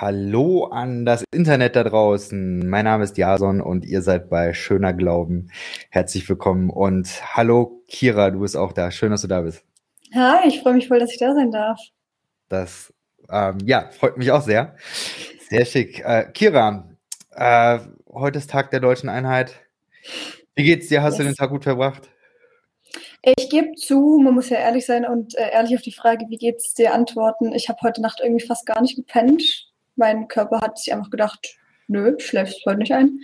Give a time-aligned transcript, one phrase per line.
[0.00, 2.66] Hallo an das Internet da draußen.
[2.66, 5.50] Mein Name ist Jason und ihr seid bei Schöner Glauben.
[5.90, 8.90] Herzlich willkommen und hallo Kira, du bist auch da.
[8.90, 9.62] Schön, dass du da bist.
[10.14, 11.78] Hi, ich freue mich voll, dass ich da sein darf.
[12.48, 12.94] Das,
[13.30, 14.74] ähm, ja, freut mich auch sehr.
[15.50, 16.00] Sehr schick.
[16.02, 16.88] Äh, Kira,
[17.32, 17.80] äh,
[18.10, 19.60] heute ist Tag der deutschen Einheit.
[20.54, 21.02] Wie geht's dir?
[21.02, 21.18] Hast yes.
[21.18, 22.08] du den Tag gut verbracht?
[23.22, 26.38] Ich gebe zu, man muss ja ehrlich sein und äh, ehrlich auf die Frage, wie
[26.38, 27.52] geht's dir, antworten.
[27.52, 29.69] Ich habe heute Nacht irgendwie fast gar nicht gepennt.
[30.00, 33.20] Mein Körper hat sich einfach gedacht, nö, schläfst heute nicht ein.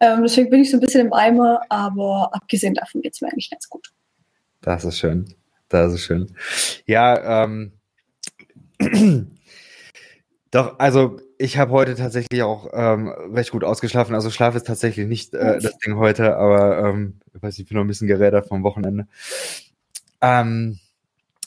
[0.00, 3.50] Ähm, deswegen bin ich so ein bisschen im Eimer, aber abgesehen davon geht's mir eigentlich
[3.50, 3.90] ganz gut.
[4.60, 5.34] Das ist schön.
[5.68, 6.32] Das ist schön.
[6.86, 7.72] Ja, ähm,
[10.50, 14.14] doch, also ich habe heute tatsächlich auch ähm, recht gut ausgeschlafen.
[14.14, 17.76] Also Schlaf ist tatsächlich nicht äh, das Ding heute, aber ähm, ich weiß, ich bin
[17.76, 19.08] noch ein bisschen gerädert vom Wochenende.
[20.20, 20.78] Ähm,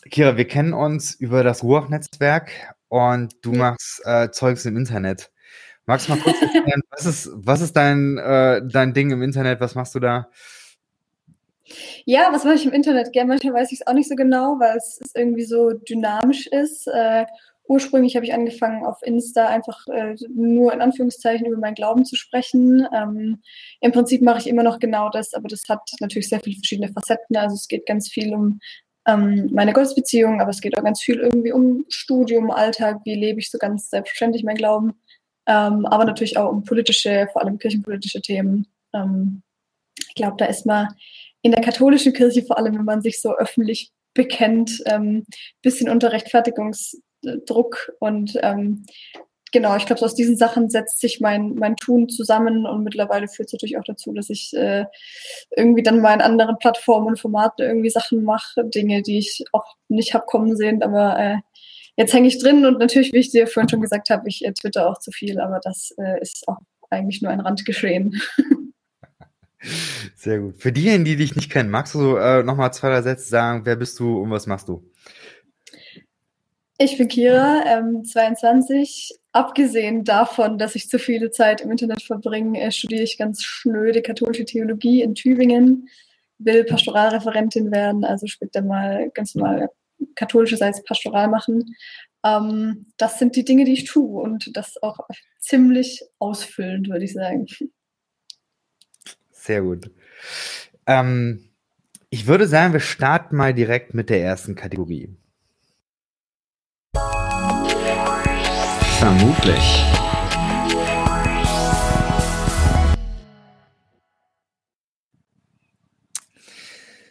[0.10, 2.52] Kira, wir kennen uns über das Ruach-Netzwerk
[2.96, 5.30] und du machst äh, Zeugs im Internet.
[5.86, 9.60] Magst du mal kurz erklären, was ist, was ist dein, äh, dein Ding im Internet?
[9.60, 10.30] Was machst du da?
[12.06, 13.12] Ja, was mache ich im Internet?
[13.12, 16.88] Gerne, manchmal weiß ich es auch nicht so genau, weil es irgendwie so dynamisch ist.
[16.88, 17.26] Äh,
[17.68, 22.16] ursprünglich habe ich angefangen, auf Insta einfach äh, nur in Anführungszeichen über meinen Glauben zu
[22.16, 22.88] sprechen.
[22.94, 23.42] Ähm,
[23.82, 26.94] Im Prinzip mache ich immer noch genau das, aber das hat natürlich sehr viele verschiedene
[26.94, 27.36] Facetten.
[27.36, 28.60] Also es geht ganz viel um
[29.08, 33.40] ähm, meine Gottesbeziehung, aber es geht auch ganz viel irgendwie um Studium, Alltag, wie lebe
[33.40, 34.94] ich so ganz selbstverständlich mein Glauben.
[35.48, 38.68] Ähm, aber natürlich auch um politische, vor allem kirchenpolitische Themen.
[38.94, 39.44] Ähm,
[40.08, 40.88] ich glaube, da ist man
[41.42, 45.26] in der katholischen Kirche, vor allem wenn man sich so öffentlich bekennt, ähm,
[45.62, 48.86] bisschen unter Rechtfertigungsdruck und ähm,
[49.52, 53.28] genau, ich glaube, so aus diesen Sachen setzt sich mein, mein Tun zusammen und mittlerweile
[53.28, 54.86] führt es natürlich auch dazu, dass ich äh,
[55.56, 59.76] irgendwie dann mal in anderen Plattformen und Formaten irgendwie Sachen mache, Dinge, die ich auch
[59.88, 61.38] nicht habe kommen sehen, aber äh,
[61.96, 64.54] jetzt hänge ich drin und natürlich, wie ich dir vorhin schon gesagt habe, ich äh,
[64.54, 66.58] twitter auch zu viel, aber das äh, ist auch
[66.90, 68.22] eigentlich nur ein Randgeschehen.
[70.16, 70.58] Sehr gut.
[70.58, 73.76] Für diejenigen, die dich nicht kennen, magst du äh, nochmal zwei, drei Sätze sagen, wer
[73.76, 74.84] bist du und was machst du?
[76.78, 79.18] Ich bin Kira, ähm, 22.
[79.36, 84.46] Abgesehen davon, dass ich zu viele Zeit im Internet verbringe, studiere ich ganz schnöde katholische
[84.46, 85.90] Theologie in Tübingen,
[86.38, 89.68] will Pastoralreferentin werden, also später mal ganz normal
[90.16, 91.76] katholisches als Pastoral machen.
[92.24, 95.00] Ähm, das sind die Dinge, die ich tue und das auch
[95.38, 97.46] ziemlich ausfüllend, würde ich sagen.
[99.32, 99.92] Sehr gut.
[100.88, 101.50] Ähm,
[102.10, 105.10] ich würde sagen, wir starten mal direkt mit der ersten Kategorie.
[109.06, 109.86] Vermutlich.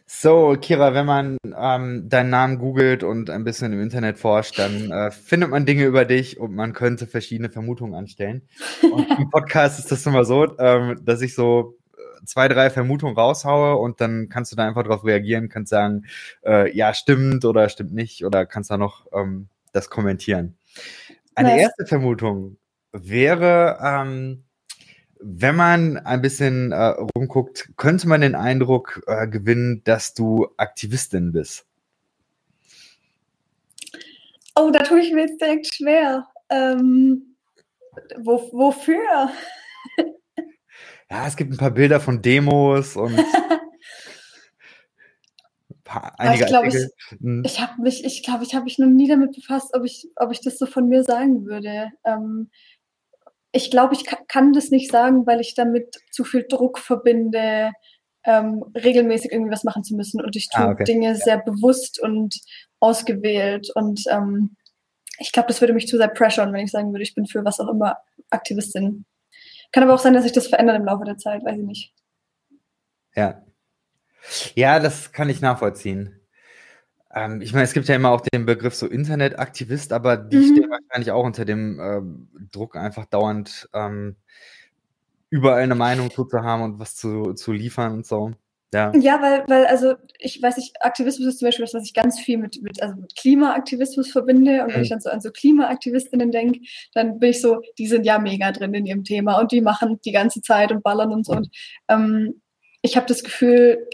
[0.09, 4.91] So, Kira, wenn man ähm, deinen Namen googelt und ein bisschen im Internet forscht, dann
[4.91, 8.43] äh, findet man Dinge über dich und man könnte verschiedene Vermutungen anstellen.
[8.83, 11.79] Und im Podcast ist das immer so, ähm, dass ich so
[12.25, 16.07] zwei, drei Vermutungen raushaue und dann kannst du da einfach darauf reagieren, kannst sagen,
[16.45, 20.57] äh, ja, stimmt oder stimmt nicht oder kannst da noch ähm, das kommentieren.
[21.35, 21.61] Eine Was?
[21.61, 22.57] erste Vermutung
[22.93, 24.45] wäre, ähm,
[25.19, 31.33] wenn man ein bisschen äh, rumguckt, könnte man den Eindruck äh, gewinnen, dass du Aktivistin
[31.33, 31.67] bist.
[34.55, 36.29] Oh, da tue ich mir jetzt direkt schwer.
[36.51, 37.35] Ähm,
[38.19, 39.31] wo, wofür?
[41.11, 43.19] ja, es gibt ein paar Bilder von Demos und
[45.85, 46.75] paar, einige ich glaube, ich,
[47.21, 47.43] hm.
[47.45, 50.33] ich habe mich, ich glaube, ich habe mich noch nie damit befasst, ob ich, ob
[50.33, 51.91] ich das so von mir sagen würde.
[52.05, 52.51] Ähm,
[53.53, 57.71] ich glaube, ich kann das nicht sagen, weil ich damit zu viel Druck verbinde,
[58.25, 60.21] ähm, regelmäßig irgendwie was machen zu müssen.
[60.21, 60.85] Und ich tue ah, okay.
[60.85, 61.15] Dinge ja.
[61.15, 62.35] sehr bewusst und
[62.81, 63.71] ausgewählt.
[63.75, 64.57] Und ähm,
[65.19, 67.45] ich glaube, das würde mich zu sehr pressuren, wenn ich sagen würde, ich bin für
[67.45, 67.99] was auch immer
[68.31, 69.05] Aktivistin.
[69.71, 71.93] Kann aber auch sein, dass sich das verändert im Laufe der Zeit, weiß ich nicht.
[73.15, 73.45] Ja.
[74.55, 76.21] Ja, das kann ich nachvollziehen.
[77.15, 80.57] Ähm, ich meine, es gibt ja immer auch den Begriff so Internetaktivist, aber die mhm.
[80.57, 84.17] stehen wahrscheinlich auch unter dem ähm, Druck, einfach dauernd ähm,
[85.31, 88.33] überall eine Meinung zu haben und was zu, zu liefern und so.
[88.75, 88.93] Ja.
[88.97, 92.19] ja, weil, weil, also ich weiß nicht, Aktivismus ist zum Beispiel das, was ich ganz
[92.19, 94.65] viel mit, mit, also mit Klimaaktivismus verbinde.
[94.65, 94.83] Und wenn mhm.
[94.83, 96.59] ich dann so an so Klimaaktivistinnen denke,
[96.93, 100.01] dann bin ich so, die sind ja mega drin in ihrem Thema und die machen
[100.05, 101.35] die ganze Zeit und ballern und so.
[101.35, 101.51] Und
[101.89, 102.41] ähm,
[102.83, 103.87] ich habe das Gefühl,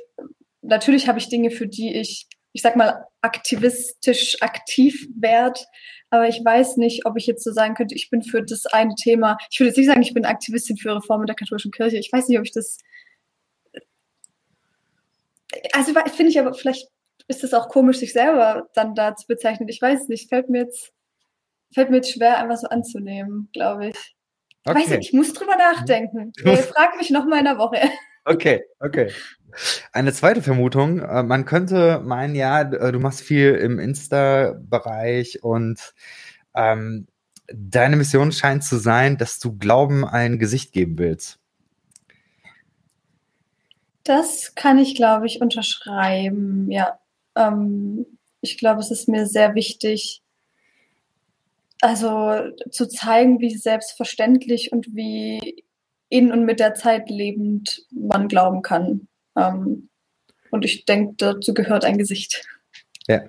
[0.62, 5.60] natürlich habe ich Dinge, für die ich, ich sag mal, aktivistisch aktiv werde.
[6.10, 8.94] Aber ich weiß nicht, ob ich jetzt so sagen könnte, ich bin für das eine
[8.96, 9.36] Thema.
[9.50, 11.98] Ich würde jetzt nicht sagen, ich bin Aktivistin für Reformen der katholischen Kirche.
[11.98, 12.78] Ich weiß nicht, ob ich das
[15.72, 16.88] also finde ich aber, vielleicht
[17.28, 19.68] ist es auch komisch, sich selber dann da zu bezeichnen.
[19.68, 20.92] Ich weiß nicht, fällt mir jetzt
[21.72, 24.16] fällt mir jetzt schwer, einfach so anzunehmen, glaube ich.
[24.64, 24.78] Okay.
[24.78, 26.32] Weiß nicht, ich muss drüber nachdenken.
[26.44, 27.78] Äh, frag mich noch mal in der Woche.
[28.24, 29.10] Okay, okay.
[29.92, 35.94] Eine zweite Vermutung, äh, man könnte meinen, ja, äh, du machst viel im Insta-Bereich und
[36.54, 37.06] ähm,
[37.52, 41.38] deine Mission scheint zu sein, dass du Glauben ein Gesicht geben willst.
[44.04, 46.98] Das kann ich, glaube ich, unterschreiben, ja.
[47.36, 48.06] Ähm,
[48.40, 50.22] ich glaube, es ist mir sehr wichtig,
[51.80, 55.64] also zu zeigen, wie selbstverständlich und wie
[56.08, 59.08] in und mit der Zeit lebend man glauben kann.
[59.40, 59.88] Ähm,
[60.50, 62.44] und ich denke, dazu gehört ein Gesicht.
[63.08, 63.22] Ja.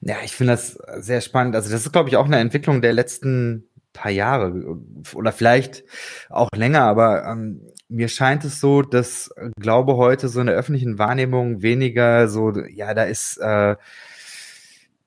[0.00, 1.54] Ja, ich finde das sehr spannend.
[1.54, 4.78] Also das ist, glaube ich, auch eine Entwicklung der letzten paar Jahre
[5.14, 5.84] oder vielleicht
[6.30, 10.98] auch länger, aber ähm, mir scheint es so, dass Glaube heute so in der öffentlichen
[10.98, 13.76] Wahrnehmung weniger so, ja, da ist, äh,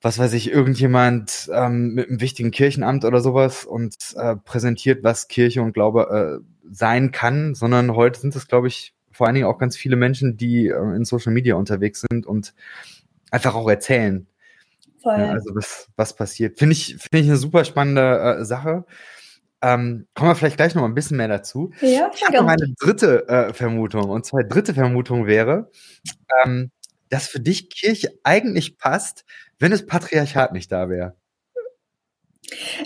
[0.01, 5.27] was weiß ich, irgendjemand ähm, mit einem wichtigen Kirchenamt oder sowas und äh, präsentiert, was
[5.27, 9.47] Kirche und Glaube äh, sein kann, sondern heute sind es, glaube ich, vor allen Dingen
[9.47, 12.53] auch ganz viele Menschen, die äh, in Social Media unterwegs sind und
[13.31, 14.27] einfach auch erzählen.
[15.01, 15.17] Voll.
[15.17, 16.59] Ja, also was, was passiert.
[16.59, 18.85] Finde ich, finde ich eine super spannende äh, Sache.
[19.63, 21.71] Ähm, kommen wir vielleicht gleich noch mal ein bisschen mehr dazu.
[21.81, 24.09] Ja, ich habe noch eine dritte äh, Vermutung.
[24.09, 25.69] Und zwar dritte Vermutung wäre,
[26.43, 26.71] ähm,
[27.09, 29.25] dass für dich Kirche eigentlich passt,
[29.59, 31.15] wenn es Patriarchat nicht da wäre.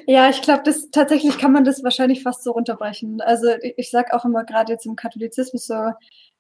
[0.06, 3.22] Ja, ich glaube, das tatsächlich kann man das wahrscheinlich fast so runterbrechen.
[3.22, 5.92] Also ich, ich sage auch immer gerade jetzt im Katholizismus so,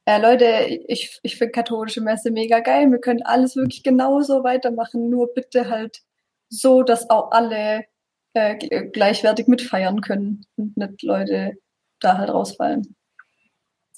[0.06, 2.92] äh, Leute, ich, ich finde katholische Messe mega geil.
[2.92, 6.04] Wir können alles wirklich genauso weitermachen, nur bitte halt
[6.50, 7.86] so, dass auch alle
[8.33, 8.56] äh,
[8.89, 11.54] gleichwertig mitfeiern können und nicht Leute
[12.00, 12.95] da halt rausfallen.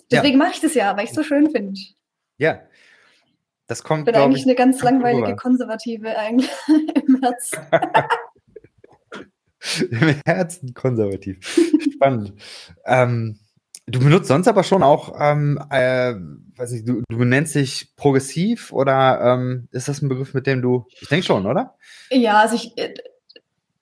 [0.10, 0.46] Deswegen ja.
[0.46, 1.80] mache ich das ja, weil ich es so schön finde.
[2.38, 2.62] Ja.
[3.68, 4.08] Das kommt.
[4.08, 5.36] Ich bin eigentlich ich, eine ganz langweilige.
[5.36, 6.50] Konservative eigentlich
[7.08, 7.60] im Herzen.
[9.92, 11.40] Im Herzen konservativ.
[11.94, 12.34] Spannend.
[12.86, 13.40] ähm,
[13.88, 16.14] du benutzt sonst aber schon auch, ähm, äh,
[16.56, 20.62] weiß nicht, du, du nennst dich progressiv oder ähm, ist das ein Begriff, mit dem
[20.62, 21.76] du, ich denke schon, oder?
[22.10, 22.94] Ja, also ich, äh,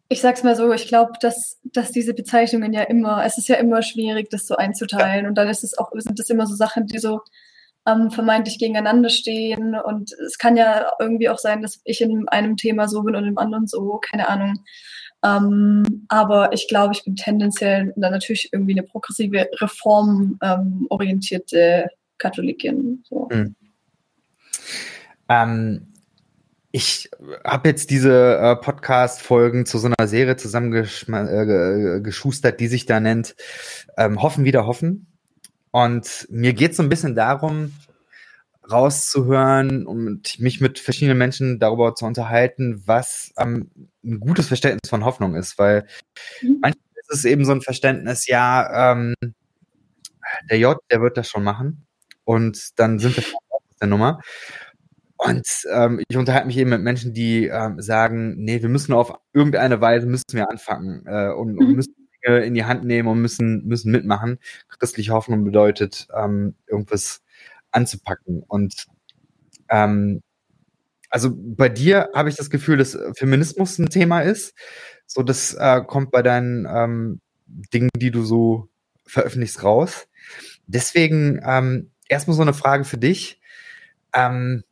[0.08, 3.56] ich sag's mal so, ich glaube, dass, dass diese Bezeichnungen ja immer, es ist ja
[3.56, 5.24] immer schwierig, das so einzuteilen.
[5.24, 5.30] Ja.
[5.30, 7.22] Und dann ist es auch, sind das immer so Sachen, die so
[7.88, 9.76] ähm, vermeintlich gegeneinander stehen.
[9.76, 13.26] Und es kann ja irgendwie auch sein, dass ich in einem Thema so bin und
[13.26, 14.64] im anderen so, keine Ahnung.
[15.26, 21.88] Ähm, aber ich glaube, ich bin tendenziell dann natürlich irgendwie eine progressive, reformorientierte ähm,
[22.18, 23.04] Katholikin.
[23.10, 23.28] So.
[23.32, 23.56] Mhm.
[25.28, 25.88] Ähm,
[26.72, 27.10] ich
[27.44, 33.36] habe jetzt diese äh, Podcast-Folgen zu so einer Serie zusammengeschustert, äh, die sich da nennt
[33.98, 35.08] ähm, Hoffen wieder Hoffen.
[35.72, 37.74] Und mir geht es so ein bisschen darum,
[38.72, 43.70] rauszuhören und mich mit verschiedenen Menschen darüber zu unterhalten, was ähm,
[44.04, 45.88] ein gutes Verständnis von Hoffnung ist, weil
[46.42, 46.60] mhm.
[46.62, 49.14] manchmal ist es eben so ein Verständnis, ja, ähm,
[50.50, 51.86] der J, der wird das schon machen
[52.24, 54.22] und dann sind wir aus der Nummer.
[55.18, 59.14] Und ähm, ich unterhalte mich eben mit Menschen, die ähm, sagen, nee, wir müssen auf
[59.34, 61.76] irgendeine Weise müssen wir anfangen äh, und, und, mhm.
[61.76, 61.96] müssen
[62.26, 64.40] Dinge in die Hand nehmen und müssen müssen mitmachen.
[64.68, 67.22] Christliche Hoffnung bedeutet ähm, irgendwas
[67.76, 68.86] anzupacken und
[69.70, 70.22] ähm,
[71.10, 74.54] also bei dir habe ich das Gefühl, dass Feminismus ein Thema ist.
[75.06, 78.68] So, das äh, kommt bei deinen ähm, Dingen, die du so
[79.06, 80.08] veröffentlichst, raus.
[80.68, 83.40] Deswegen ähm, erstmal so eine Frage für dich.
[84.14, 84.64] Ähm,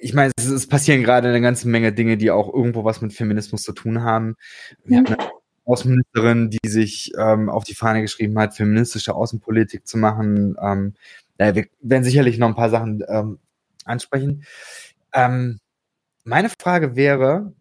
[0.00, 3.12] ich meine, es, es, passieren gerade eine ganze Menge Dinge, die auch irgendwo was mit
[3.12, 4.36] Feminismus zu tun haben.
[4.84, 5.06] Wir mhm.
[5.06, 5.30] haben eine
[5.64, 10.56] Außenministerin, die sich ähm, auf die Fahne geschrieben hat, feministische Außenpolitik zu machen.
[10.60, 10.94] Ähm,
[11.38, 13.38] ja, wir werden sicherlich noch ein paar Sachen ähm,
[13.84, 14.44] ansprechen.
[15.12, 15.58] Ähm,
[16.24, 17.52] meine Frage wäre,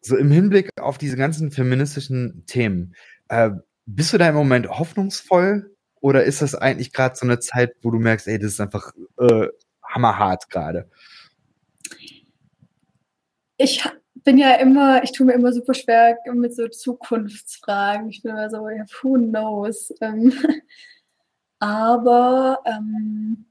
[0.00, 2.94] so im Hinblick auf diese ganzen feministischen Themen,
[3.28, 3.50] äh,
[3.86, 7.90] bist du da im Moment hoffnungsvoll oder ist das eigentlich gerade so eine Zeit, wo
[7.90, 9.48] du merkst, ey, das ist einfach äh,
[9.82, 10.90] hammerhart gerade?
[13.56, 13.82] Ich
[14.24, 18.08] bin ja immer, ich tue mir immer super schwer mit so Zukunftsfragen.
[18.10, 19.94] Ich bin immer so, ja, who knows?
[20.00, 20.32] Ähm,
[21.64, 23.46] aber ähm,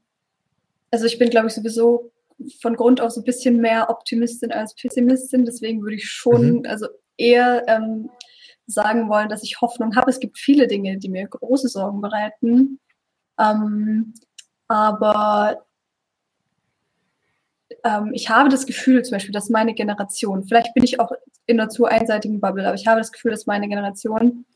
[0.92, 2.12] also ich bin, glaube ich, sowieso
[2.60, 5.44] von Grund auf so ein bisschen mehr Optimistin als Pessimistin.
[5.44, 6.62] Deswegen würde ich schon, mhm.
[6.66, 8.10] also eher ähm,
[8.68, 10.12] sagen wollen, dass ich Hoffnung habe.
[10.12, 12.78] Es gibt viele Dinge, die mir große Sorgen bereiten.
[13.40, 14.14] Ähm,
[14.68, 15.66] aber
[17.82, 21.10] ähm, ich habe das Gefühl zum Beispiel, dass meine Generation, vielleicht bin ich auch
[21.46, 24.46] in einer zu einseitigen Bubble, aber ich habe das Gefühl, dass meine Generation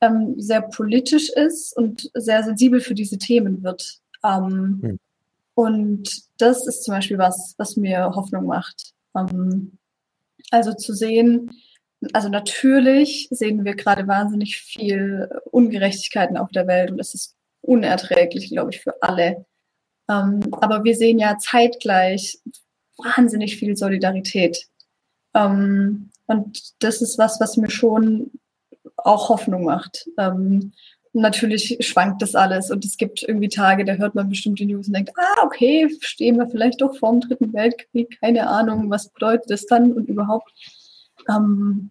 [0.00, 4.00] ähm, sehr politisch ist und sehr sensibel für diese Themen wird.
[4.24, 4.98] Ähm, hm.
[5.54, 8.92] Und das ist zum Beispiel was, was mir Hoffnung macht.
[9.16, 9.78] Ähm,
[10.50, 11.50] also zu sehen,
[12.12, 18.48] also natürlich sehen wir gerade wahnsinnig viel Ungerechtigkeiten auf der Welt und es ist unerträglich,
[18.48, 19.44] glaube ich, für alle.
[20.08, 22.38] Ähm, aber wir sehen ja zeitgleich
[22.96, 24.66] wahnsinnig viel Solidarität.
[25.34, 28.30] Ähm, und das ist was, was mir schon
[28.96, 30.08] auch Hoffnung macht.
[30.18, 30.72] Ähm,
[31.12, 34.86] natürlich schwankt das alles und es gibt irgendwie Tage, da hört man bestimmt die News
[34.86, 39.08] und denkt, ah, okay, stehen wir vielleicht doch vor dem Dritten Weltkrieg, keine Ahnung, was
[39.08, 40.52] bedeutet das dann und überhaupt.
[41.28, 41.90] Ähm,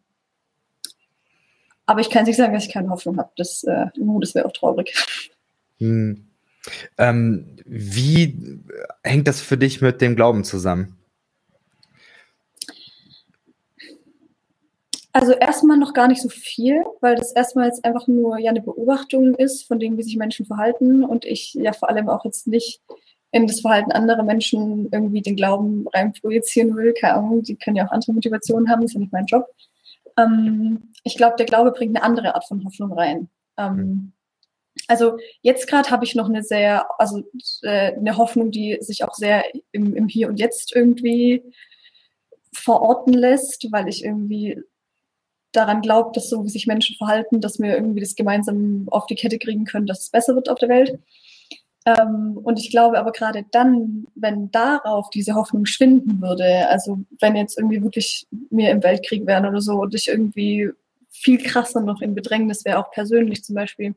[1.85, 3.31] aber ich kann nicht sagen, dass ich keine Hoffnung habe.
[3.35, 3.87] Das, äh,
[4.21, 4.93] das wäre auch traurig.
[5.79, 6.27] Hm.
[6.97, 8.61] Ähm, wie
[9.03, 10.98] hängt das für dich mit dem Glauben zusammen?
[15.19, 18.61] Also erstmal noch gar nicht so viel, weil das erstmal jetzt einfach nur ja eine
[18.61, 22.47] Beobachtung ist von dem, wie sich Menschen verhalten und ich ja vor allem auch jetzt
[22.47, 22.79] nicht
[23.31, 26.93] in das Verhalten anderer Menschen irgendwie den Glauben rein projizieren will.
[26.93, 29.45] Keine Ahnung, die können ja auch andere Motivationen haben, das ist ja nicht mein Job.
[30.17, 33.27] Ähm, ich glaube, der Glaube bringt eine andere Art von Hoffnung rein.
[33.57, 34.13] Ähm,
[34.87, 37.23] also jetzt gerade habe ich noch eine sehr, also
[37.63, 41.43] äh, eine Hoffnung, die sich auch sehr im, im Hier und Jetzt irgendwie
[42.53, 44.63] verorten lässt, weil ich irgendwie
[45.51, 49.15] daran glaube, dass so wie sich Menschen verhalten, dass wir irgendwie das gemeinsam auf die
[49.15, 50.99] Kette kriegen können, dass es besser wird auf der Welt.
[51.85, 57.35] Ähm, und ich glaube aber gerade dann, wenn darauf diese Hoffnung schwinden würde, also wenn
[57.35, 60.69] jetzt irgendwie wirklich wir im Weltkrieg wären oder so und ich irgendwie
[61.09, 63.95] viel krasser noch in Bedrängnis wäre, auch persönlich zum Beispiel,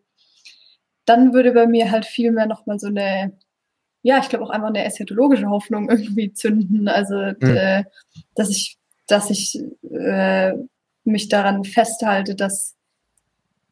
[1.04, 3.32] dann würde bei mir halt viel mehr nochmal so eine,
[4.02, 6.88] ja, ich glaube auch einfach eine eschatologische Hoffnung irgendwie zünden.
[6.88, 7.56] Also, mhm.
[7.56, 7.85] äh,
[8.35, 10.54] dass ich, dass ich äh,
[11.04, 12.76] mich daran festhalte, dass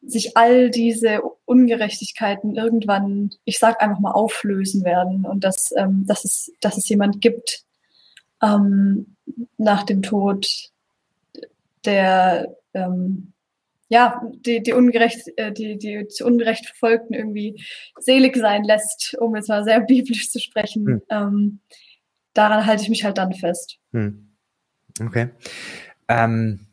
[0.01, 6.25] sich all diese Ungerechtigkeiten irgendwann, ich sag einfach mal, auflösen werden und dass, ähm, dass,
[6.25, 7.63] es, dass es jemand gibt
[8.41, 9.15] ähm,
[9.57, 10.71] nach dem Tod,
[11.85, 13.33] der ähm,
[13.89, 17.61] ja, die, die ungerecht, äh, die, die zu Unrecht Verfolgten irgendwie
[17.99, 20.87] selig sein lässt, um jetzt mal sehr biblisch zu sprechen.
[20.87, 21.01] Hm.
[21.09, 21.59] Ähm,
[22.33, 23.79] daran halte ich mich halt dann fest.
[23.91, 24.29] Hm.
[24.99, 25.29] Okay.
[26.07, 26.67] Ähm,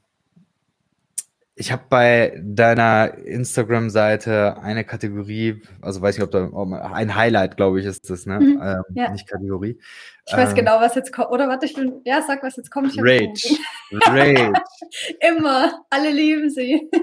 [1.58, 6.48] ich habe bei deiner Instagram-Seite eine Kategorie, also weiß nicht, ob da
[6.92, 8.38] ein Highlight, glaube ich, ist das, ne?
[8.38, 9.10] Mhm, ähm, ja.
[9.10, 9.76] Nicht Kategorie.
[10.24, 11.30] Ich weiß ähm, genau, was jetzt kommt.
[11.30, 12.94] Oder warte, ich will, ja, sag, was jetzt kommt.
[12.96, 13.56] Rage.
[13.90, 14.52] Rage.
[15.20, 15.84] Immer.
[15.90, 16.88] Alle lieben sie.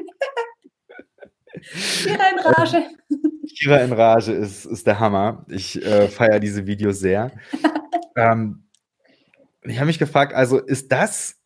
[2.04, 2.84] Kira in Rage.
[3.60, 5.46] Kira in Rage ist, ist der Hammer.
[5.50, 7.32] Ich äh, feiere diese Videos sehr.
[8.16, 8.64] ähm,
[9.64, 11.42] ich habe mich gefragt, also ist das,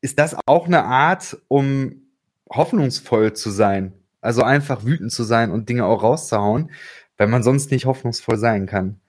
[0.00, 2.05] ist das auch eine Art, um
[2.50, 3.92] hoffnungsvoll zu sein.
[4.20, 6.70] Also einfach wütend zu sein und Dinge auch rauszuhauen,
[7.16, 9.00] weil man sonst nicht hoffnungsvoll sein kann.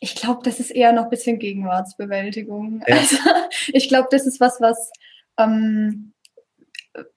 [0.00, 2.82] Ich glaube, das ist eher noch ein bisschen Gegenwartsbewältigung.
[2.86, 2.96] Ja.
[2.96, 3.16] Also,
[3.68, 4.90] ich glaube, das ist was, was,
[5.38, 6.12] ähm,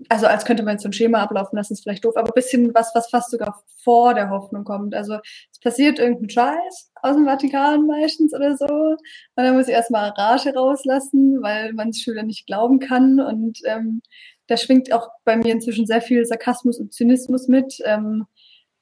[0.10, 2.36] also als könnte man jetzt so ein Schema ablaufen lassen, ist vielleicht doof, aber ein
[2.36, 4.94] bisschen was, was fast sogar vor der Hoffnung kommt.
[4.94, 5.18] Also
[5.52, 8.66] es passiert irgendein Scheiß aus dem Vatikan meistens oder so.
[8.66, 8.98] Und
[9.36, 13.20] dann muss ich erstmal Rage rauslassen, weil man es wieder nicht glauben kann.
[13.20, 14.02] Und ähm,
[14.48, 18.26] da schwingt auch bei mir inzwischen sehr viel Sarkasmus und Zynismus mit, ähm,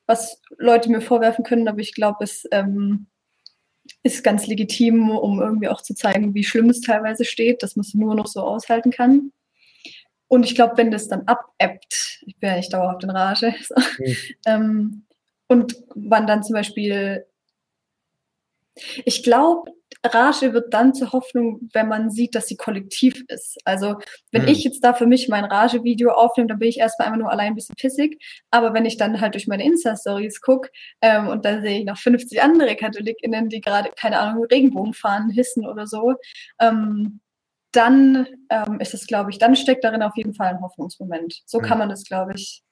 [0.07, 3.07] was Leute mir vorwerfen können, aber ich glaube, es ähm,
[4.03, 7.85] ist ganz legitim, um irgendwie auch zu zeigen, wie schlimm es teilweise steht, dass man
[7.85, 9.31] es nur noch so aushalten kann.
[10.27, 13.75] Und ich glaube, wenn das dann abebbt, ich bin ja nicht dauerhaft in Rage, so,
[13.75, 14.15] mhm.
[14.45, 15.05] ähm,
[15.47, 17.25] und man dann zum Beispiel,
[19.03, 19.71] ich glaube,
[20.03, 23.57] Rage wird dann zur Hoffnung, wenn man sieht, dass sie kollektiv ist.
[23.65, 23.97] Also
[24.31, 24.47] wenn mhm.
[24.47, 27.47] ich jetzt da für mich mein Rage-Video aufnehme, dann bin ich erstmal einfach nur allein
[27.47, 28.21] ein bisschen pissig.
[28.49, 30.69] Aber wenn ich dann halt durch meine Insta-Stories gucke
[31.01, 35.67] ähm, und dann sehe ich noch 50 andere KatholikInnen, die gerade, keine Ahnung, Regenbogenfahnen hissen
[35.67, 36.15] oder so,
[36.59, 37.19] ähm,
[37.71, 41.41] dann ähm, ist es, glaube ich, dann steckt darin auf jeden Fall ein Hoffnungsmoment.
[41.45, 41.63] So mhm.
[41.63, 42.63] kann man das, glaube ich.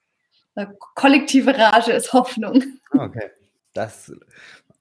[0.95, 2.63] Kollektive Rage ist Hoffnung.
[2.91, 3.29] Okay.
[3.73, 4.11] Das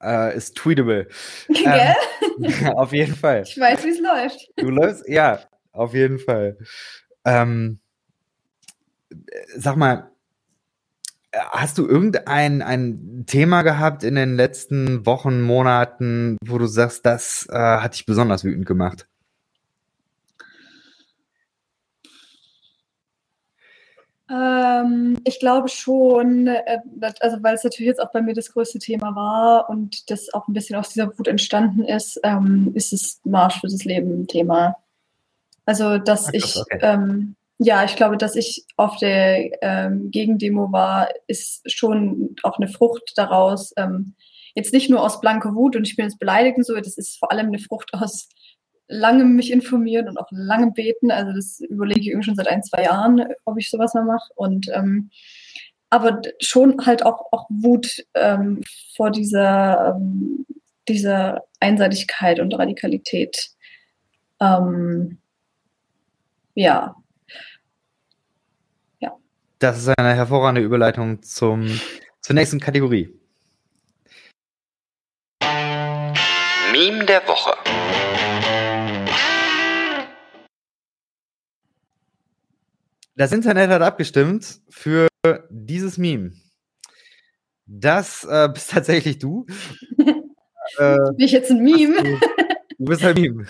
[0.02, 1.09] äh, ist tweetable.
[1.49, 1.95] Gell?
[2.43, 3.43] Ähm, auf jeden Fall.
[3.43, 4.50] Ich weiß, wie es läuft.
[4.57, 5.09] Du läufst?
[5.09, 5.40] Ja,
[5.73, 6.59] auf jeden Fall.
[7.25, 7.81] Ähm,
[9.57, 10.11] sag mal,
[11.33, 17.47] hast du irgendein ein Thema gehabt in den letzten Wochen, Monaten, wo du sagst, das
[17.50, 19.07] äh, hat dich besonders wütend gemacht?
[24.31, 26.79] Ähm, ich glaube schon, äh,
[27.21, 30.49] also weil es natürlich jetzt auch bei mir das größte Thema war und das auch
[30.49, 34.27] ein bisschen aus dieser Wut entstanden ist, ähm, ist es Marsch für das Leben ein
[34.27, 34.77] Thema.
[35.65, 36.79] Also, dass Ach, ich, okay.
[36.83, 42.69] ähm, ja, ich glaube, dass ich auf der ähm, Gegendemo war, ist schon auch eine
[42.69, 43.73] Frucht daraus.
[43.77, 44.15] Ähm,
[44.55, 47.19] jetzt nicht nur aus blanker Wut und ich bin jetzt beleidigt und so, das ist
[47.19, 48.29] vor allem eine Frucht aus
[48.88, 51.11] lange mich informieren und auch lange beten.
[51.11, 54.33] Also das überlege ich irgendwie schon seit ein, zwei Jahren, ob ich sowas mal mache.
[54.35, 55.11] Und ähm,
[55.90, 58.62] aber schon halt auch, auch Wut ähm,
[58.97, 60.47] vor dieser, ähm,
[60.87, 63.50] dieser Einseitigkeit und Radikalität.
[64.40, 65.18] Ähm,
[66.54, 66.95] ja.
[69.00, 69.16] Ja.
[69.59, 71.80] Das ist eine hervorragende Überleitung zum,
[72.21, 73.14] zur nächsten Kategorie.
[76.71, 77.57] Meme der Woche.
[83.19, 85.09] Das Internet hat abgestimmt für
[85.51, 86.35] dieses Meme.
[87.67, 89.45] Das äh, bist tatsächlich du.
[90.79, 91.97] äh, Bin ich jetzt ein Meme?
[92.01, 92.21] Du,
[92.79, 93.47] du, bist ein Meme.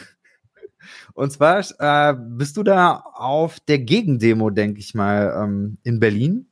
[1.12, 6.46] Und zwar äh, bist du da auf der Gegendemo, denke ich mal, ähm, in Berlin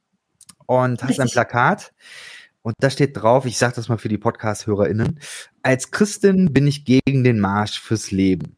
[0.67, 1.95] und hast ein Plakat.
[2.61, 5.21] Und da steht drauf, ich sage das mal für die Podcast-HörerInnen,
[5.63, 8.56] als Christin bin ich gegen den Marsch fürs Leben.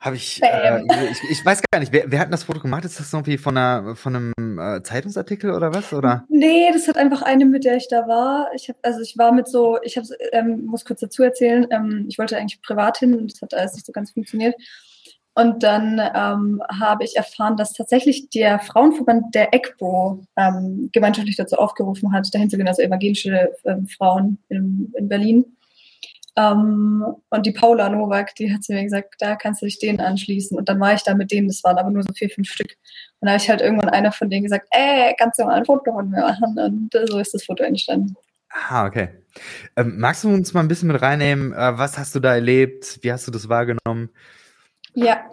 [0.00, 2.84] Habe ich, äh, ich, ich, weiß gar nicht, wer, wer, hat das Foto gemacht?
[2.84, 5.92] Ist das irgendwie von, einer, von einem äh, Zeitungsartikel oder was?
[5.92, 6.24] Oder?
[6.28, 8.50] Nee, das hat einfach eine, mit der ich da war.
[8.54, 12.06] Ich hab, also ich war mit so, ich habe, ähm, muss kurz dazu erzählen, ähm,
[12.08, 14.54] ich wollte eigentlich privat hin und das hat alles nicht so ganz funktioniert.
[15.34, 21.56] Und dann ähm, habe ich erfahren, dass tatsächlich der Frauenverband der EGBO ähm, gemeinschaftlich dazu
[21.56, 25.44] aufgerufen hat, dahin zu gehen, also evangelische ähm, Frauen in, in Berlin.
[26.36, 30.00] Ähm, und die Paula Nowak, die hat zu mir gesagt, da kannst du dich denen
[30.00, 30.56] anschließen.
[30.56, 32.76] Und dann war ich da mit denen, das waren aber nur so vier, fünf Stück.
[33.20, 35.64] Und da habe ich halt irgendwann einer von denen gesagt, ey, kannst du mal ein
[35.64, 36.58] Foto von mir machen?
[36.58, 38.14] Und so ist das Foto entstanden.
[38.50, 39.10] Ah, okay.
[39.76, 41.52] Ähm, magst du uns mal ein bisschen mit reinnehmen?
[41.52, 42.98] Äh, was hast du da erlebt?
[43.02, 44.10] Wie hast du das wahrgenommen?
[44.94, 45.24] Ja.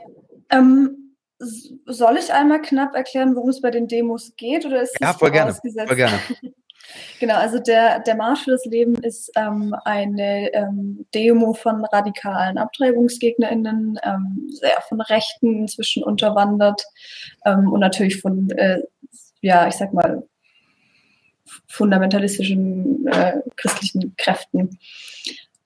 [0.49, 4.65] Ähm, soll ich einmal knapp erklären, worum es bei den Demos geht?
[4.65, 6.19] Oder ist ja, voll gerne, voll gerne.
[7.19, 12.57] Genau, also der, der Marsch für das Leben ist ähm, eine ähm, Demo von radikalen
[12.57, 16.83] AbtreibungsgegnerInnen, ähm, sehr von Rechten inzwischen unterwandert
[17.45, 18.81] ähm, und natürlich von, äh,
[19.41, 20.23] ja, ich sag mal,
[21.67, 24.77] fundamentalistischen äh, christlichen Kräften.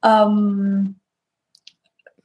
[0.04, 0.96] Ähm,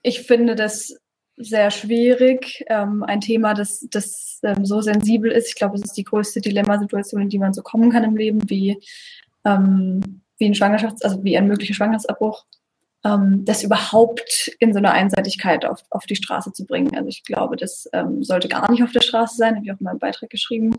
[0.03, 0.97] ich finde das
[1.37, 2.65] sehr schwierig.
[2.69, 5.49] Ähm, ein Thema, das, das ähm, so sensibel ist.
[5.49, 8.49] Ich glaube, es ist die größte Dilemmasituation, in die man so kommen kann im Leben,
[8.49, 8.79] wie,
[9.45, 12.47] ähm, wie ein Schwangerschafts-, also wie ein möglicher Schwangerschaftsabbruch,
[13.05, 16.97] ähm, das überhaupt in so einer Einseitigkeit auf, auf die Straße zu bringen.
[16.97, 19.81] Also ich glaube, das ähm, sollte gar nicht auf der Straße sein, habe ich auch
[19.81, 20.75] in meinem Beitrag geschrieben.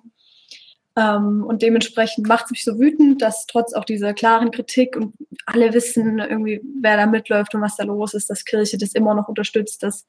[0.97, 5.13] Ähm, und dementsprechend macht es mich so wütend, dass trotz auch dieser klaren Kritik und
[5.45, 9.13] alle wissen irgendwie, wer da mitläuft und was da los ist, dass Kirche das immer
[9.13, 10.07] noch unterstützt, dass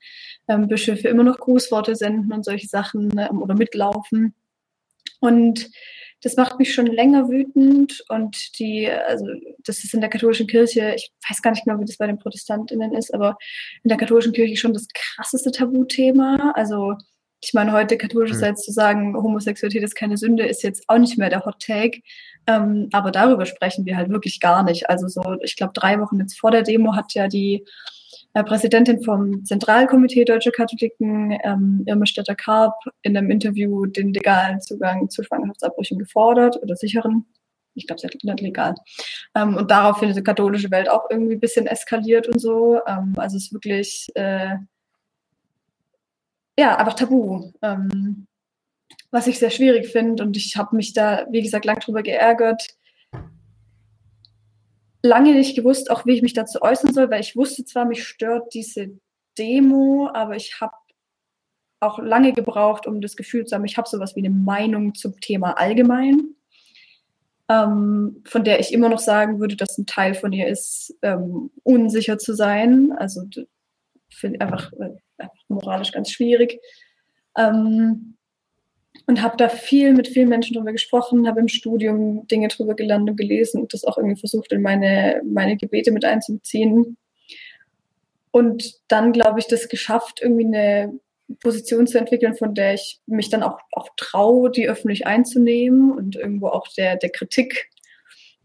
[0.49, 4.35] ähm, Bischöfe immer noch Grußworte senden und solche Sachen ähm, oder mitlaufen.
[5.21, 5.69] Und
[6.23, 9.27] das macht mich schon länger wütend und die, also
[9.65, 12.19] das ist in der katholischen Kirche, ich weiß gar nicht genau, wie das bei den
[12.19, 13.37] ProtestantInnen ist, aber
[13.85, 16.53] in der katholischen Kirche schon das krasseste Tabuthema.
[16.57, 16.95] Also
[17.41, 18.65] ich meine, heute katholischerseits mhm.
[18.65, 22.01] zu sagen, Homosexualität ist keine Sünde, ist jetzt auch nicht mehr der Hot Take.
[22.47, 24.89] Ähm, aber darüber sprechen wir halt wirklich gar nicht.
[24.91, 27.65] Also so, ich glaube, drei Wochen jetzt vor der Demo hat ja die
[28.35, 35.09] äh, Präsidentin vom Zentralkomitee Deutsche Katholiken, ähm, Irme Stetter-Karp, in einem Interview den legalen Zugang
[35.09, 37.27] zu Schwangerschaftsabbrüchen gefordert oder sicheren.
[37.75, 38.75] Ich glaube, es ist nicht legal.
[39.37, 42.81] Ähm, und daraufhin ist die katholische Welt auch irgendwie ein bisschen eskaliert und so.
[42.87, 44.09] Ähm, also es ist wirklich...
[44.15, 44.57] Äh,
[46.59, 47.53] ja, einfach tabu.
[47.63, 48.27] Ähm,
[49.11, 52.77] was ich sehr schwierig finde und ich habe mich da, wie gesagt, lang drüber geärgert.
[55.03, 58.05] Lange nicht gewusst, auch wie ich mich dazu äußern soll, weil ich wusste zwar, mich
[58.05, 58.99] stört diese
[59.39, 60.75] Demo, aber ich habe
[61.81, 65.19] auch lange gebraucht, um das Gefühl zu haben, ich habe sowas wie eine Meinung zum
[65.21, 66.35] Thema allgemein,
[67.49, 71.53] ähm, von der ich immer noch sagen würde, dass ein Teil von ihr ist, ähm,
[71.63, 72.93] unsicher zu sein.
[72.99, 73.23] Also
[74.41, 74.97] einfach äh,
[75.49, 76.61] moralisch ganz schwierig.
[77.37, 78.15] Ähm,
[79.07, 83.09] und habe da viel mit vielen Menschen drüber gesprochen, habe im Studium Dinge drüber gelernt
[83.09, 86.97] und gelesen und das auch irgendwie versucht, in meine, meine Gebete mit einzubeziehen.
[88.31, 90.99] Und dann, glaube ich, das geschafft, irgendwie eine
[91.41, 96.17] Position zu entwickeln, von der ich mich dann auch, auch traue, die öffentlich einzunehmen und
[96.17, 97.71] irgendwo auch der, der Kritik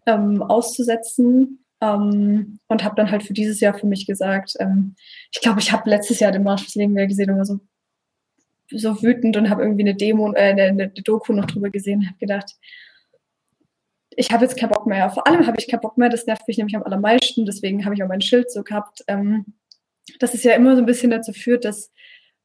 [0.05, 1.62] ähm, auszusetzen.
[1.83, 4.95] Ähm, und habe dann halt für dieses Jahr für mich gesagt, ähm,
[5.31, 7.59] ich glaube, ich habe letztes Jahr den Marsch fürs Leben wieder gesehen und war so,
[8.71, 12.07] so wütend und habe irgendwie eine Demo, äh, eine, eine Doku noch drüber gesehen und
[12.07, 12.55] habe gedacht,
[14.15, 15.09] ich habe jetzt keinen Bock mehr.
[15.09, 17.95] Vor allem habe ich keinen Bock mehr, das nervt mich nämlich am allermeisten, deswegen habe
[17.95, 19.45] ich auch mein Schild so gehabt, ähm,
[20.19, 21.91] dass es ja immer so ein bisschen dazu führt, dass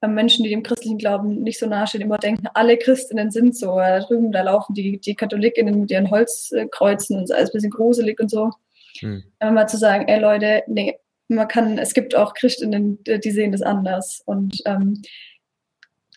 [0.02, 3.76] ähm, Menschen, die dem christlichen Glauben nicht so nahestehen, immer denken, alle Christinnen sind so.
[3.76, 7.70] Da drüben, da laufen die, die Katholikinnen mit ihren Holzkreuzen und so alles ein bisschen
[7.70, 8.50] gruselig und so.
[9.00, 9.22] Hm.
[9.40, 13.62] Mal zu sagen, ey Leute, nee, man kann, es gibt auch Christinnen, die sehen das
[13.62, 14.22] anders.
[14.24, 15.02] Und ähm,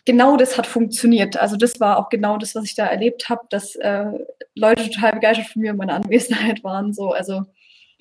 [0.04, 1.36] genau das hat funktioniert.
[1.36, 4.06] Also das war auch genau das, was ich da erlebt habe, dass äh,
[4.54, 6.92] Leute total begeistert von mir und meiner Anwesenheit waren.
[6.92, 7.42] So, also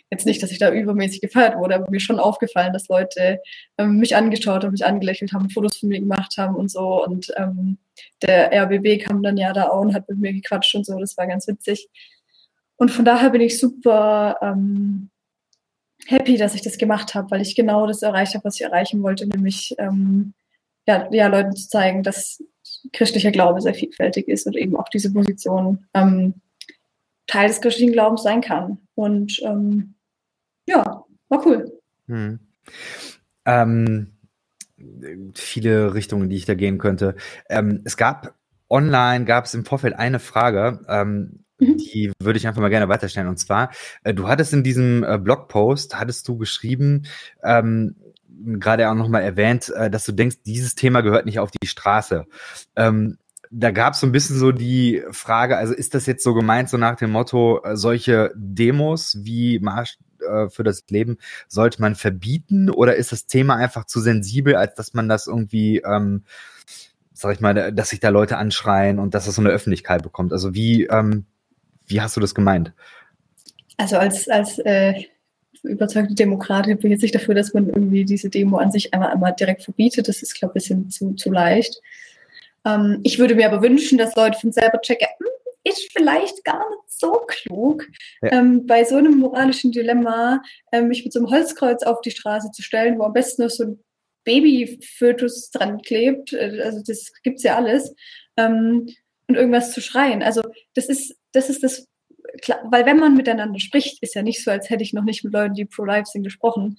[0.09, 3.39] jetzt nicht, dass ich da übermäßig gefeiert wurde, aber mir schon aufgefallen, dass Leute
[3.77, 7.03] ähm, mich angeschaut haben, mich angelächelt haben, Fotos von mir gemacht haben und so.
[7.03, 7.77] Und ähm,
[8.21, 10.97] der RBB kam dann ja da auch und hat mit mir gequatscht und so.
[10.99, 11.87] Das war ganz witzig.
[12.81, 15.11] Und von daher bin ich super ähm,
[16.07, 19.03] happy, dass ich das gemacht habe, weil ich genau das erreicht habe, was ich erreichen
[19.03, 20.33] wollte, nämlich ähm,
[20.87, 22.43] ja, ja, Leuten zu zeigen, dass
[22.91, 26.41] christlicher Glaube sehr vielfältig ist und eben auch diese Position ähm,
[27.27, 28.79] Teil des christlichen Glaubens sein kann.
[28.95, 29.93] Und ähm,
[30.65, 31.79] ja, war cool.
[32.07, 32.39] Hm.
[33.45, 34.13] Ähm,
[35.35, 37.15] viele Richtungen, die ich da gehen könnte.
[37.47, 38.33] Ähm, es gab
[38.71, 41.77] online, gab es im Vorfeld eine Frage, ähm, mhm.
[41.77, 43.27] die würde ich einfach mal gerne weiterstellen.
[43.27, 43.71] Und zwar,
[44.03, 47.03] äh, du hattest in diesem äh, Blogpost, hattest du geschrieben,
[47.43, 47.95] ähm,
[48.27, 52.25] gerade auch nochmal erwähnt, äh, dass du denkst, dieses Thema gehört nicht auf die Straße.
[52.75, 53.17] Ähm,
[53.51, 56.69] da gab es so ein bisschen so die Frage, also ist das jetzt so gemeint,
[56.69, 59.97] so nach dem Motto, solche Demos wie Marsch
[60.49, 61.17] für das Leben
[61.49, 65.79] sollte man verbieten oder ist das Thema einfach zu sensibel, als dass man das irgendwie,
[65.79, 66.23] ähm,
[67.11, 70.31] sag ich mal, dass sich da Leute anschreien und dass das so eine Öffentlichkeit bekommt?
[70.31, 71.25] Also wie, ähm,
[71.91, 72.73] wie hast du das gemeint?
[73.77, 75.03] Also als, als äh,
[75.63, 79.11] überzeugte Demokratin bin ich jetzt nicht dafür, dass man irgendwie diese Demo an sich einmal,
[79.11, 80.07] einmal direkt verbietet.
[80.07, 81.81] Das ist, glaube ich, ein bisschen zu, zu leicht.
[82.65, 85.27] Ähm, ich würde mir aber wünschen, dass Leute von selber checken, hm,
[85.63, 87.87] ist vielleicht gar nicht so klug,
[88.21, 88.31] ja.
[88.31, 92.51] ähm, bei so einem moralischen Dilemma ähm, mich mit so einem Holzkreuz auf die Straße
[92.51, 93.79] zu stellen, wo am besten noch so ein
[94.23, 96.33] Babyfötus dran klebt.
[96.33, 97.95] Äh, also das gibt's ja alles.
[98.37, 98.87] Ähm,
[99.27, 100.21] und irgendwas zu schreien.
[100.23, 100.41] Also
[100.75, 101.87] das ist, das ist das
[102.63, 105.33] weil wenn man miteinander spricht, ist ja nicht so, als hätte ich noch nicht mit
[105.33, 106.77] Leuten, die pro-life sind, gesprochen,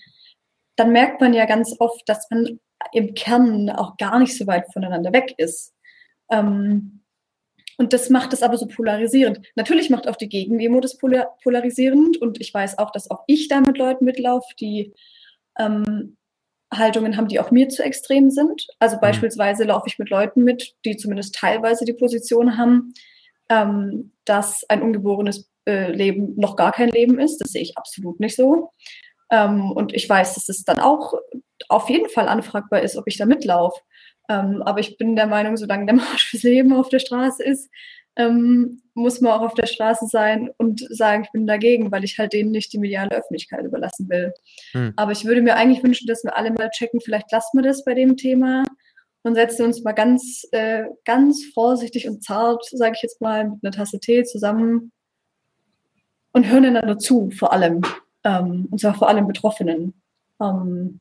[0.76, 2.60] dann merkt man ja ganz oft, dass man
[2.92, 5.74] im Kern auch gar nicht so weit voneinander weg ist.
[6.30, 7.02] Ähm,
[7.78, 9.40] und das macht es aber so polarisierend.
[9.56, 13.48] Natürlich macht auch die Gegendemo das polar polarisierend und ich weiß auch, dass auch ich
[13.48, 14.94] da mit Leuten mitlaufe, die
[15.58, 16.16] ähm,
[16.72, 18.66] Haltungen haben, die auch mir zu extrem sind.
[18.78, 19.00] Also mhm.
[19.00, 22.94] beispielsweise laufe ich mit Leuten mit, die zumindest teilweise die Position haben,
[23.52, 27.38] ähm, dass ein ungeborenes äh, Leben noch gar kein Leben ist.
[27.38, 28.70] Das sehe ich absolut nicht so.
[29.30, 31.14] Ähm, und ich weiß, dass es dann auch
[31.68, 33.78] auf jeden Fall anfragbar ist, ob ich da mitlaufe.
[34.28, 37.70] Ähm, aber ich bin der Meinung, solange der Marsch fürs Leben auf der Straße ist,
[38.16, 42.18] ähm, muss man auch auf der Straße sein und sagen, ich bin dagegen, weil ich
[42.18, 44.34] halt denen nicht die mediale Öffentlichkeit überlassen will.
[44.72, 44.92] Hm.
[44.96, 47.84] Aber ich würde mir eigentlich wünschen, dass wir alle mal checken, vielleicht lassen wir das
[47.84, 48.64] bei dem Thema
[49.22, 53.58] und setzen uns mal ganz, äh, ganz vorsichtig und zart, sage ich jetzt mal, mit
[53.62, 54.92] einer Tasse Tee zusammen
[56.32, 57.82] und hören einander zu, vor allem.
[58.24, 59.94] Ähm, und zwar vor allem Betroffenen.
[60.40, 61.00] Ähm,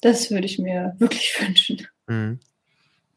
[0.00, 1.86] das würde ich mir wirklich wünschen.
[2.06, 2.40] Mhm.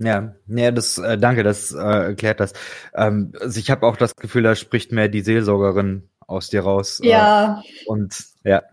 [0.02, 2.54] Ja, ja, das äh, danke, das äh, erklärt das.
[2.95, 7.02] Ähm, also ich habe auch das Gefühl, da spricht mehr die Seelsorgerin aus dir raus.
[7.02, 7.62] Äh, ja.
[7.86, 8.63] Und ja,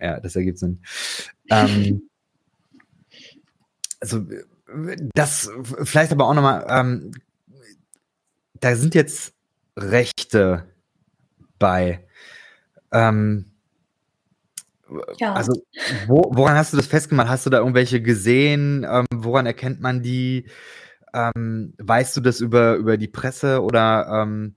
[0.00, 0.82] ja, das ergibt Sinn.
[1.50, 2.08] Ähm,
[4.00, 4.24] also
[5.14, 5.50] das
[5.82, 7.12] vielleicht aber auch nochmal, ähm,
[8.60, 9.34] da sind jetzt
[9.76, 10.66] Rechte
[11.58, 12.06] bei.
[12.92, 13.46] Ähm,
[15.18, 15.34] ja.
[15.34, 15.52] Also,
[16.06, 17.28] wo, woran hast du das festgemacht?
[17.28, 18.86] Hast du da irgendwelche gesehen?
[18.88, 20.46] Ähm, woran erkennt man die?
[21.14, 24.54] Ähm, weißt du das über, über die Presse oder ähm,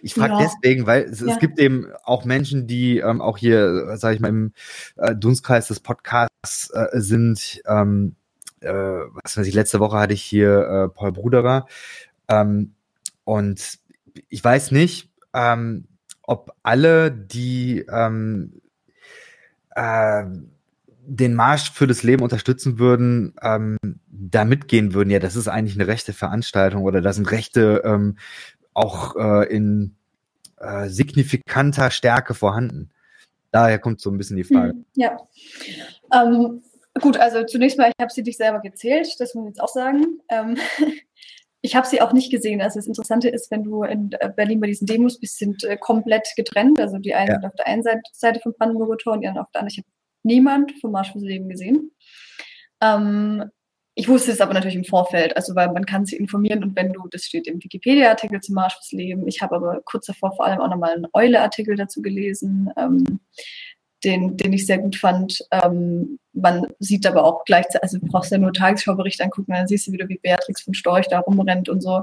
[0.00, 0.38] ich frage ja.
[0.40, 1.32] deswegen, weil es, ja.
[1.32, 4.52] es, gibt eben auch Menschen, die ähm, auch hier, sage ich mal, im
[4.96, 8.21] äh, Dunstkreis des Podcasts äh, sind, ähm, äh,
[8.64, 11.66] was weiß ich, letzte Woche hatte ich hier äh, Paul Bruderer.
[12.28, 12.74] Ähm,
[13.24, 13.78] und
[14.28, 15.86] ich weiß nicht, ähm,
[16.22, 18.60] ob alle, die ähm,
[19.74, 20.24] äh,
[21.04, 25.10] den Marsch für das Leben unterstützen würden, ähm, da mitgehen würden.
[25.10, 28.18] Ja, das ist eigentlich eine rechte Veranstaltung oder da sind Rechte ähm,
[28.72, 29.96] auch äh, in
[30.58, 32.90] äh, signifikanter Stärke vorhanden.
[33.50, 34.70] Daher kommt so ein bisschen die Frage.
[34.70, 35.16] Hm, ja.
[36.14, 36.62] Ähm,
[37.00, 39.68] Gut, also zunächst mal, ich habe sie dich selber gezählt, das muss ich jetzt auch
[39.68, 40.20] sagen.
[40.28, 40.56] Ähm,
[41.62, 42.60] ich habe sie auch nicht gesehen.
[42.60, 45.76] Also das Interessante ist, wenn du in äh, Berlin bei diesen Demos bist, sind äh,
[45.76, 46.80] komplett getrennt.
[46.80, 47.34] Also die einen ja.
[47.34, 49.72] sind auf der einen Seite, Seite vom Brandenburger Tor und die anderen auf der anderen.
[49.72, 49.88] Ich habe
[50.22, 51.92] niemand vom Marsch fürs Leben gesehen.
[52.82, 53.50] Ähm,
[53.94, 56.94] ich wusste es aber natürlich im Vorfeld, also weil man kann sich informieren und wenn
[56.94, 59.28] du, das steht im Wikipedia-Artikel zum Marsch fürs Leben.
[59.28, 62.70] Ich habe aber kurz davor vor allem auch nochmal einen Eule-Artikel dazu gelesen.
[62.76, 63.20] Ähm,
[64.04, 65.38] den, den ich sehr gut fand.
[65.50, 69.86] Ähm, man sieht aber auch gleichzeitig, also du brauchst ja nur Tagesschaubericht angucken, dann siehst
[69.86, 72.02] du wieder, wie Beatrix von Storch da rumrennt und so.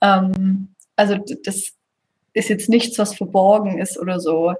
[0.00, 1.72] Ähm, also das
[2.32, 4.54] ist jetzt nichts, was verborgen ist oder so.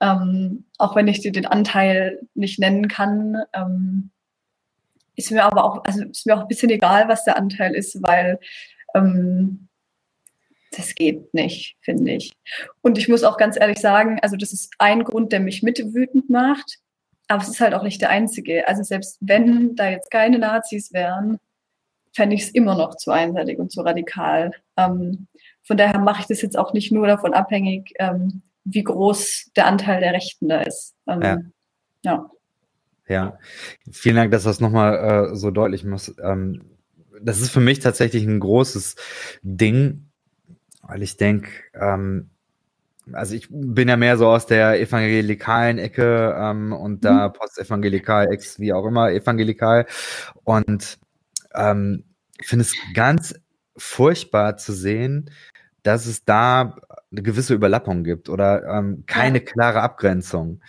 [0.00, 4.10] Ähm, auch wenn ich dir den Anteil nicht nennen kann, ähm,
[5.14, 8.02] ist mir aber auch, also ist mir auch ein bisschen egal, was der Anteil ist,
[8.02, 8.38] weil
[8.94, 9.68] ähm,
[10.76, 12.32] das geht nicht, finde ich.
[12.82, 15.78] Und ich muss auch ganz ehrlich sagen, also das ist ein Grund, der mich mit
[15.94, 16.78] wütend macht,
[17.28, 18.68] aber es ist halt auch nicht der einzige.
[18.68, 21.38] Also selbst wenn da jetzt keine Nazis wären,
[22.14, 24.52] fände ich es immer noch zu einseitig und zu radikal.
[24.76, 25.26] Ähm,
[25.62, 29.66] von daher mache ich das jetzt auch nicht nur davon abhängig, ähm, wie groß der
[29.66, 30.94] Anteil der Rechten da ist.
[31.06, 31.38] Ähm, ja.
[32.02, 32.30] ja.
[33.08, 33.38] Ja,
[33.92, 36.14] vielen Dank, dass du das nochmal äh, so deutlich machst.
[36.20, 36.76] Ähm,
[37.22, 38.96] das ist für mich tatsächlich ein großes
[39.42, 40.10] Ding,
[40.82, 42.30] weil ich denke, ähm,
[43.12, 47.32] also ich bin ja mehr so aus der evangelikalen Ecke ähm, und da mhm.
[47.34, 49.86] postevangelikal, ex wie auch immer, evangelikal.
[50.44, 50.98] Und
[51.54, 52.04] ähm,
[52.38, 53.34] ich finde es ganz
[53.76, 55.30] furchtbar zu sehen,
[55.82, 56.76] dass es da
[57.12, 60.60] eine gewisse Überlappung gibt oder ähm, keine klare Abgrenzung.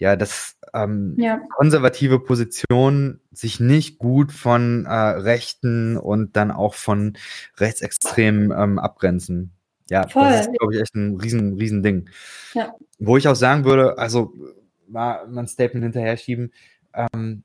[0.00, 1.40] Ja, dass ähm, ja.
[1.56, 7.18] konservative Positionen sich nicht gut von äh, Rechten und dann auch von
[7.56, 9.57] Rechtsextremen ähm, abgrenzen.
[9.90, 10.24] Ja, Voll.
[10.24, 12.10] das ist, glaube ich, echt ein riesen, riesen Ding.
[12.54, 12.74] Ja.
[12.98, 14.34] Wo ich auch sagen würde, also
[14.86, 16.52] mal ein Statement hinterher schieben,
[16.94, 17.42] ähm,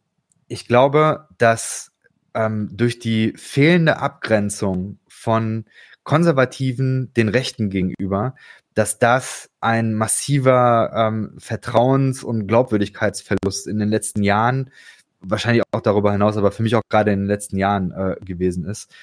[0.47, 1.91] ich glaube, dass
[2.33, 5.65] ähm, durch die fehlende Abgrenzung von
[6.03, 8.35] Konservativen den Rechten gegenüber,
[8.73, 14.71] dass das ein massiver ähm, Vertrauens- und Glaubwürdigkeitsverlust in den letzten Jahren,
[15.21, 18.65] wahrscheinlich auch darüber hinaus, aber für mich auch gerade in den letzten Jahren äh, gewesen
[18.65, 18.93] ist.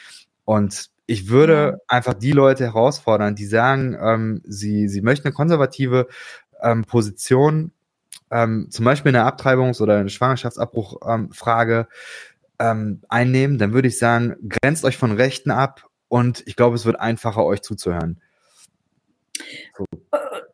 [0.45, 6.07] Und ich würde einfach die Leute herausfordern, die sagen, ähm, sie, sie möchten eine konservative
[6.63, 7.73] ähm, Position,
[8.31, 11.89] ähm, zum Beispiel eine Abtreibungs- oder eine Schwangerschaftsabbruchfrage
[12.61, 16.87] ähm, einnehmen, dann würde ich sagen, grenzt euch von Rechten ab und ich glaube, es
[16.87, 18.23] wird einfacher, euch zuzuhören.
[19.77, 19.85] So.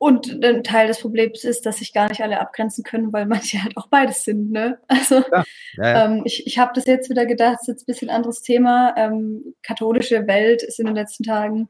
[0.06, 3.60] Und ein Teil des Problems ist, dass sich gar nicht alle abgrenzen können, weil manche
[3.60, 4.52] halt auch beides sind.
[4.52, 4.78] Ne?
[4.86, 5.44] Also ja,
[5.78, 6.04] ja.
[6.04, 8.94] Ähm, ich, ich habe das jetzt wieder gedacht, das ist jetzt ein bisschen anderes Thema.
[8.96, 11.68] Ähm, katholische Welt ist in den letzten Tagen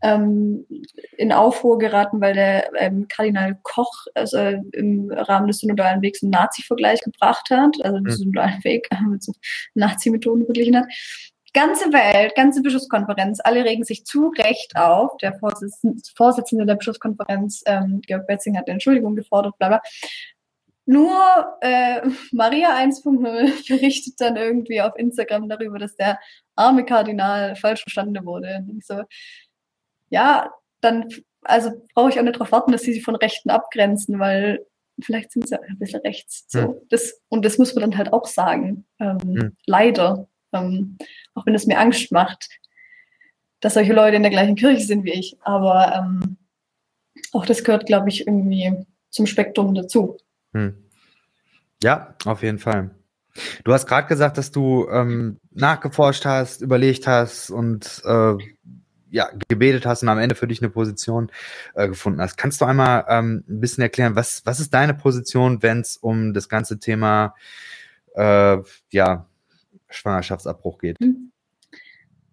[0.00, 0.64] ähm,
[1.16, 4.38] in Aufruhr geraten, weil der ähm, Kardinal Koch also
[4.72, 8.10] im Rahmen des synodalen Wegs einen Nazi-Vergleich gebracht hat, also den mhm.
[8.10, 9.32] synodalen Weg mit so
[9.74, 10.86] Nazi-Methoden verglichen hat
[11.56, 15.16] ganze Welt, ganze Bischofskonferenz, alle regen sich zu Recht auf.
[15.16, 19.82] Der Vorsitzende, der Bischofskonferenz, ähm, Georg Betzing, hat Entschuldigung gefordert, bla bla.
[20.84, 26.20] Nur äh, Maria 1.0 berichtet dann irgendwie auf Instagram darüber, dass der
[26.56, 28.62] arme Kardinal falsch verstanden wurde.
[28.68, 29.02] Und ich so,
[30.10, 31.08] ja, dann,
[31.40, 34.66] also brauche ich auch nicht darauf warten, dass sie sich von Rechten abgrenzen, weil
[35.00, 36.44] vielleicht sind sie ein bisschen rechts.
[36.48, 36.60] So.
[36.60, 36.74] Hm.
[36.90, 38.84] Das, und das muss man dann halt auch sagen.
[39.00, 39.56] Ähm, hm.
[39.64, 40.28] Leider.
[40.56, 40.96] Ähm,
[41.34, 42.48] auch wenn es mir Angst macht,
[43.60, 45.36] dass solche Leute in der gleichen Kirche sind wie ich.
[45.42, 46.36] Aber ähm,
[47.32, 50.16] auch das gehört, glaube ich, irgendwie zum Spektrum dazu.
[50.52, 50.76] Hm.
[51.82, 52.90] Ja, auf jeden Fall.
[53.64, 58.34] Du hast gerade gesagt, dass du ähm, nachgeforscht hast, überlegt hast und äh,
[59.10, 61.30] ja, gebetet hast und am Ende für dich eine Position
[61.74, 62.36] äh, gefunden hast.
[62.36, 66.34] Kannst du einmal ähm, ein bisschen erklären, was, was ist deine Position, wenn es um
[66.34, 67.34] das ganze Thema
[68.14, 68.58] äh,
[68.90, 69.26] ja,
[69.88, 70.98] Schwangerschaftsabbruch geht?
[71.00, 71.32] Hm.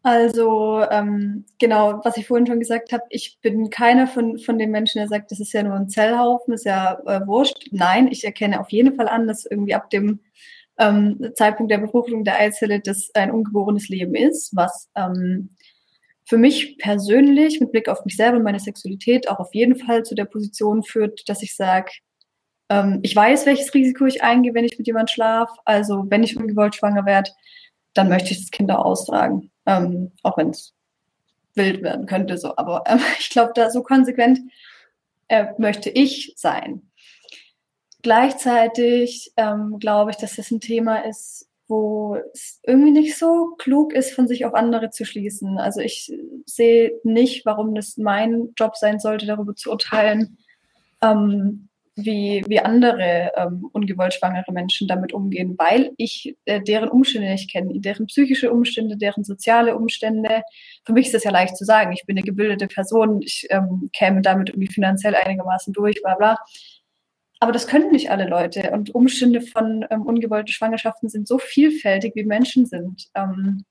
[0.06, 4.70] Also ähm, genau, was ich vorhin schon gesagt habe, ich bin keiner von, von den
[4.70, 7.70] Menschen, der sagt, das ist ja nur ein Zellhaufen, ist ja äh, wurscht.
[7.72, 10.20] Nein, ich erkenne auf jeden Fall an, dass irgendwie ab dem
[10.78, 15.52] ähm, Zeitpunkt der Befruchtung der Eizelle das ein ungeborenes Leben ist, was ähm,
[16.26, 20.04] für mich persönlich mit Blick auf mich selber und meine Sexualität auch auf jeden Fall
[20.04, 21.92] zu der Position führt, dass ich sage,
[22.74, 25.54] ähm, ich weiß, welches Risiko ich eingehe, wenn ich mit jemand schlafe.
[25.64, 27.30] Also wenn ich ungewollt schwanger werde,
[27.94, 29.52] dann möchte ich das Kind auch austragen.
[29.68, 30.74] Ähm, auch wenn es
[31.54, 32.38] wild werden könnte.
[32.38, 32.56] So.
[32.58, 34.40] Aber ähm, ich glaube, da so konsequent
[35.28, 36.90] äh, möchte ich sein.
[38.02, 43.94] Gleichzeitig ähm, glaube ich, dass das ein Thema ist, wo es irgendwie nicht so klug
[43.94, 45.60] ist, von sich auf andere zu schließen.
[45.60, 46.12] Also ich
[46.46, 50.38] sehe nicht, warum das mein Job sein sollte, darüber zu urteilen,
[51.02, 57.30] ähm, wie, wie andere ähm, ungewollt schwangere Menschen damit umgehen, weil ich äh, deren Umstände
[57.30, 60.42] nicht kenne, deren psychische Umstände, deren soziale Umstände.
[60.86, 61.94] Für mich ist das ja leicht zu sagen.
[61.94, 66.38] Ich bin eine gebildete Person, ich ähm, käme damit irgendwie finanziell einigermaßen durch, bla bla.
[67.40, 68.72] Aber das können nicht alle Leute.
[68.72, 73.10] Und Umstände von ähm, ungewollten Schwangerschaften sind so vielfältig, wie Menschen sind.
[73.16, 73.66] Ähm,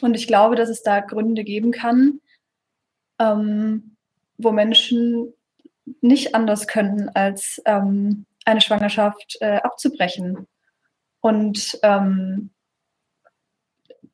[0.00, 2.20] und ich glaube, dass es da Gründe geben kann,
[3.18, 3.96] ähm,
[4.36, 5.32] wo Menschen
[6.00, 10.46] nicht anders können, als ähm, eine Schwangerschaft äh, abzubrechen.
[11.20, 12.50] Und ähm,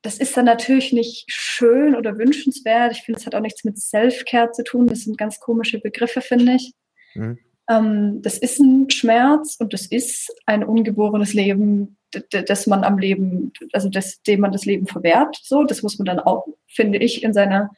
[0.02, 2.92] das ist dann natürlich nicht schön oder wünschenswert.
[2.92, 4.88] Ich finde, es hat auch nichts mit Self-Care zu tun.
[4.88, 6.72] Das sind ganz komische Begriffe, finde ich.
[7.14, 7.38] Mhm.
[7.68, 11.96] Ähm, das ist ein Schmerz und das ist ein ungeborenes Leben,
[12.30, 15.38] dass man am Leben, also das, dem man das Leben verwehrt.
[15.42, 17.70] So, das muss man dann auch, finde ich, in seiner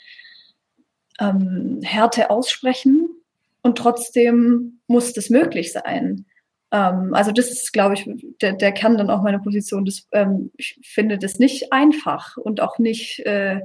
[1.20, 3.08] ähm, Härte aussprechen.
[3.64, 6.26] Und trotzdem muss das möglich sein.
[6.70, 8.08] Ähm, also das ist, glaube ich,
[8.42, 9.86] der, der Kern dann auch meiner Position.
[9.86, 13.62] Das, ähm, ich finde das nicht einfach und auch nicht, äh,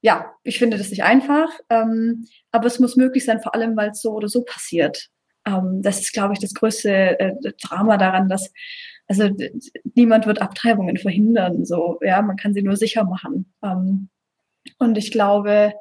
[0.00, 3.90] ja, ich finde das nicht einfach, ähm, aber es muss möglich sein, vor allem, weil
[3.90, 5.10] es so oder so passiert.
[5.46, 8.52] Ähm, das ist, glaube ich, das größte äh, Drama daran, dass
[9.06, 9.30] also
[9.94, 11.64] niemand wird Abtreibungen verhindern.
[11.64, 13.52] So, ja, man kann sie nur sicher machen.
[13.62, 14.08] Ähm,
[14.78, 15.72] und ich glaube,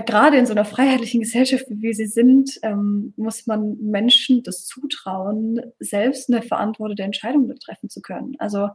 [0.00, 4.66] gerade in so einer freiheitlichen Gesellschaft, wie wir sie sind, ähm, muss man Menschen das
[4.66, 8.34] zutrauen, selbst eine verantwortete Entscheidung treffen zu können.
[8.38, 8.68] Also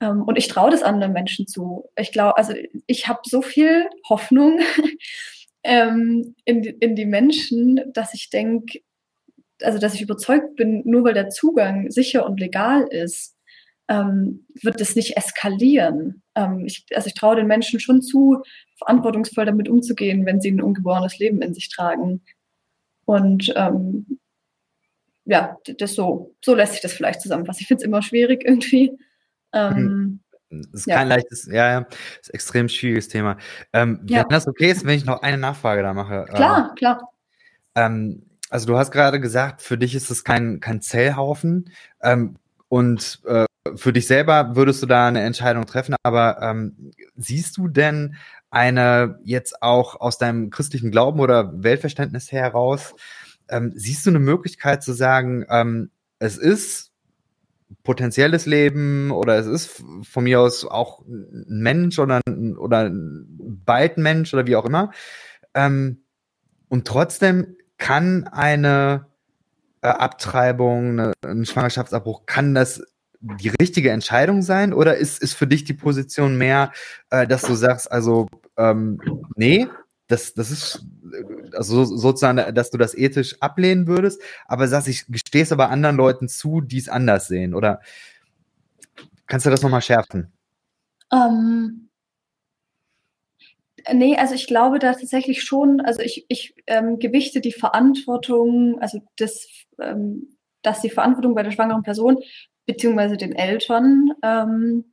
[0.00, 1.88] ähm, und ich traue das anderen Menschen zu.
[1.96, 2.54] Ich glaube, also
[2.86, 4.60] ich habe so viel Hoffnung
[5.64, 8.80] ähm, in, in die Menschen, dass ich denke,
[9.62, 13.36] also dass ich überzeugt bin, nur weil der Zugang sicher und legal ist,
[13.88, 16.22] ähm, wird es nicht eskalieren.
[16.38, 18.42] Ähm, ich, also ich traue den Menschen schon zu,
[18.76, 22.22] verantwortungsvoll damit umzugehen, wenn sie ein ungeborenes Leben in sich tragen.
[23.04, 24.20] Und ähm,
[25.24, 27.62] ja, das so, so lässt sich das vielleicht zusammenfassen.
[27.62, 28.96] Ich finde es immer schwierig irgendwie.
[29.52, 30.20] Ähm,
[30.50, 30.96] das ist ja.
[30.96, 33.36] kein leichtes, ja, ja, ist ein extrem schwieriges Thema.
[33.72, 34.22] Ähm, ja.
[34.22, 36.24] Wenn das okay ist, wenn ich noch eine Nachfrage da mache.
[36.32, 37.12] Klar, äh, klar.
[37.74, 41.70] Ähm, also du hast gerade gesagt, für dich ist es kein, kein Zellhaufen.
[42.00, 42.36] Ähm,
[42.68, 47.68] und äh, für dich selber würdest du da eine Entscheidung treffen, aber ähm, siehst du
[47.68, 48.16] denn
[48.50, 52.94] eine jetzt auch aus deinem christlichen Glauben oder Weltverständnis heraus,
[53.48, 56.92] ähm, siehst du eine Möglichkeit zu sagen, ähm, es ist
[57.84, 62.20] potenzielles Leben oder es ist von mir aus auch ein Mensch oder,
[62.58, 64.90] oder bald Mensch oder wie auch immer.
[65.54, 66.02] Ähm,
[66.68, 69.06] und trotzdem kann eine
[69.82, 72.82] äh, Abtreibung, eine, ein Schwangerschaftsabbruch, kann das
[73.20, 74.72] die richtige Entscheidung sein?
[74.72, 76.72] Oder ist, ist für dich die Position mehr,
[77.10, 79.00] äh, dass du sagst, also ähm,
[79.36, 79.66] nee,
[80.08, 80.84] das, das ist
[81.52, 85.96] also sozusagen, dass du das ethisch ablehnen würdest, aber sagst, ich gestehe es aber anderen
[85.96, 87.54] Leuten zu, die es anders sehen?
[87.54, 87.80] Oder
[89.26, 90.32] kannst du das nochmal schärfen?
[91.12, 91.88] Ähm,
[93.92, 99.00] nee, also ich glaube da tatsächlich schon, also ich, ich ähm, gewichte die Verantwortung, also
[99.16, 99.46] das,
[99.80, 102.18] ähm, dass die Verantwortung bei der schwangeren Person
[102.68, 104.92] beziehungsweise den Eltern ähm,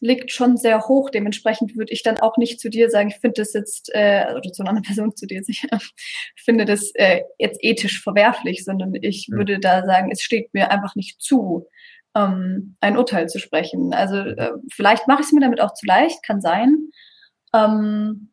[0.00, 1.08] liegt schon sehr hoch.
[1.08, 4.52] Dementsprechend würde ich dann auch nicht zu dir sagen, ich finde das jetzt, äh, oder
[4.52, 5.66] zu einer anderen Person zu dir, ich
[6.36, 9.36] finde das äh, jetzt ethisch verwerflich, sondern ich ja.
[9.36, 11.66] würde da sagen, es steht mir einfach nicht zu,
[12.14, 13.94] ähm, ein Urteil zu sprechen.
[13.94, 16.90] Also äh, vielleicht mache ich es mir damit auch zu leicht, kann sein.
[17.54, 18.28] Ähm,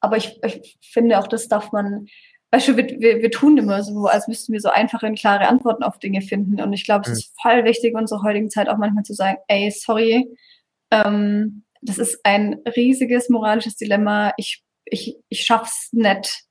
[0.00, 2.06] aber ich, ich finde auch, das darf man
[2.54, 5.48] weißt du, wir, wir, wir tun immer so, als müssten wir so einfache und klare
[5.48, 6.60] Antworten auf Dinge finden.
[6.60, 7.14] Und ich glaube, es mhm.
[7.14, 10.28] ist voll wichtig in unserer heutigen Zeit auch manchmal zu sagen, ey, sorry,
[10.92, 14.32] ähm, das ist ein riesiges moralisches Dilemma.
[14.36, 16.44] Ich, ich, ich schaff's nicht,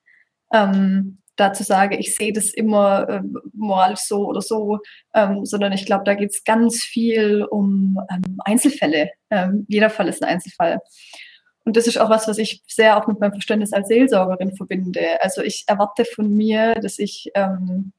[0.53, 3.21] ähm, da zu sagen, ich sehe das immer äh,
[3.53, 4.79] moralisch so oder so,
[5.15, 9.09] ähm, sondern ich glaube, da geht es ganz viel um ähm, Einzelfälle.
[9.29, 10.79] Ähm, jeder Fall ist ein Einzelfall.
[11.65, 15.21] Und das ist auch was, was ich sehr auch mit meinem Verständnis als Seelsorgerin verbinde.
[15.21, 17.93] Also ich erwarte von mir, dass ich, ähm,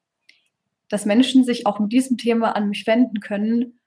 [0.89, 3.81] dass Menschen sich auch mit diesem Thema an mich wenden können,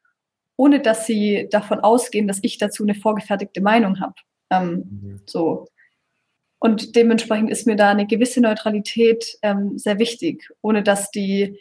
[0.55, 4.15] ohne dass sie davon ausgehen, dass ich dazu eine vorgefertigte Meinung habe.
[4.49, 5.21] Ähm, mhm.
[5.27, 5.67] So.
[6.59, 11.59] Und dementsprechend ist mir da eine gewisse Neutralität ähm, sehr wichtig, ohne dass die,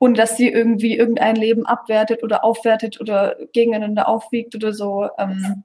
[0.00, 5.08] ohne dass die irgendwie irgendein Leben abwertet oder aufwertet oder gegeneinander aufwiegt oder so.
[5.16, 5.62] Ähm,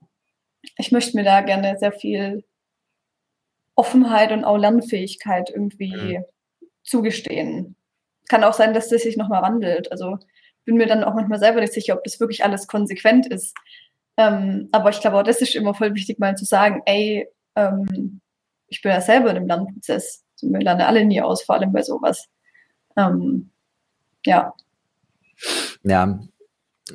[0.78, 2.44] ich möchte mir da gerne sehr viel
[3.76, 6.26] Offenheit und auch Lernfähigkeit irgendwie mhm.
[6.84, 7.76] zugestehen.
[8.30, 9.92] Kann auch sein, dass das sich nochmal wandelt.
[9.92, 10.18] Also
[10.66, 13.56] bin mir dann auch manchmal selber nicht sicher, ob das wirklich alles konsequent ist.
[14.18, 18.22] Ähm, aber ich glaube auch, das ist immer voll wichtig, mal zu sagen, ey, ähm,
[18.68, 20.24] ich bin ja selber in einem Lernprozess.
[20.36, 22.28] Also wir lernen alle nie aus, vor allem bei sowas.
[22.98, 23.52] Ähm,
[24.26, 24.54] ja.
[25.84, 26.20] Ja.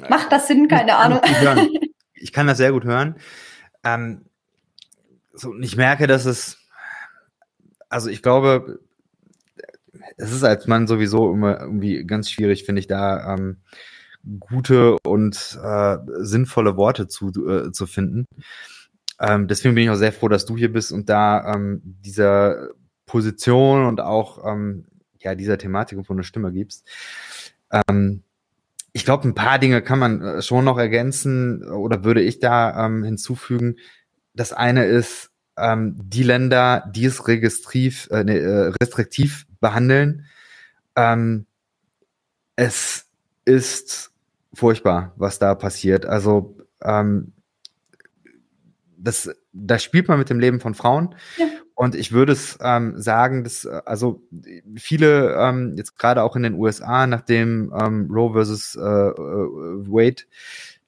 [0.08, 0.68] Macht das Sinn?
[0.68, 1.20] Keine Ahnung.
[2.18, 3.16] Ich kann das sehr gut hören.
[3.86, 4.24] Ähm,
[5.32, 6.58] so, ich merke, dass es,
[7.88, 8.80] also ich glaube,
[10.16, 13.58] es ist als Mann sowieso immer irgendwie ganz schwierig, finde ich, da ähm,
[14.40, 18.26] gute und äh, sinnvolle Worte zu, äh, zu finden.
[19.20, 22.70] Ähm, deswegen bin ich auch sehr froh, dass du hier bist und da ähm, dieser
[23.06, 24.86] Position und auch ähm,
[25.20, 26.88] ja dieser Thematik von eine Stimme gibst.
[27.88, 28.22] Ähm,
[28.96, 32.86] ich glaube, ein paar Dinge kann man äh, schon noch ergänzen oder würde ich da
[32.86, 33.76] ähm, hinzufügen.
[34.32, 40.24] Das eine ist, ähm, die Länder, die es registriv, äh, ne, äh, restriktiv behandeln.
[40.96, 41.44] Ähm,
[42.56, 43.04] es
[43.44, 44.12] ist
[44.54, 46.06] furchtbar, was da passiert.
[46.06, 47.34] Also ähm,
[48.96, 51.14] das, da spielt man mit dem Leben von Frauen.
[51.38, 51.46] Ja.
[51.74, 54.22] Und ich würde es ähm, sagen, dass also
[54.76, 60.22] viele ähm, jetzt gerade auch in den USA, nachdem ähm, Roe versus äh, äh, Wade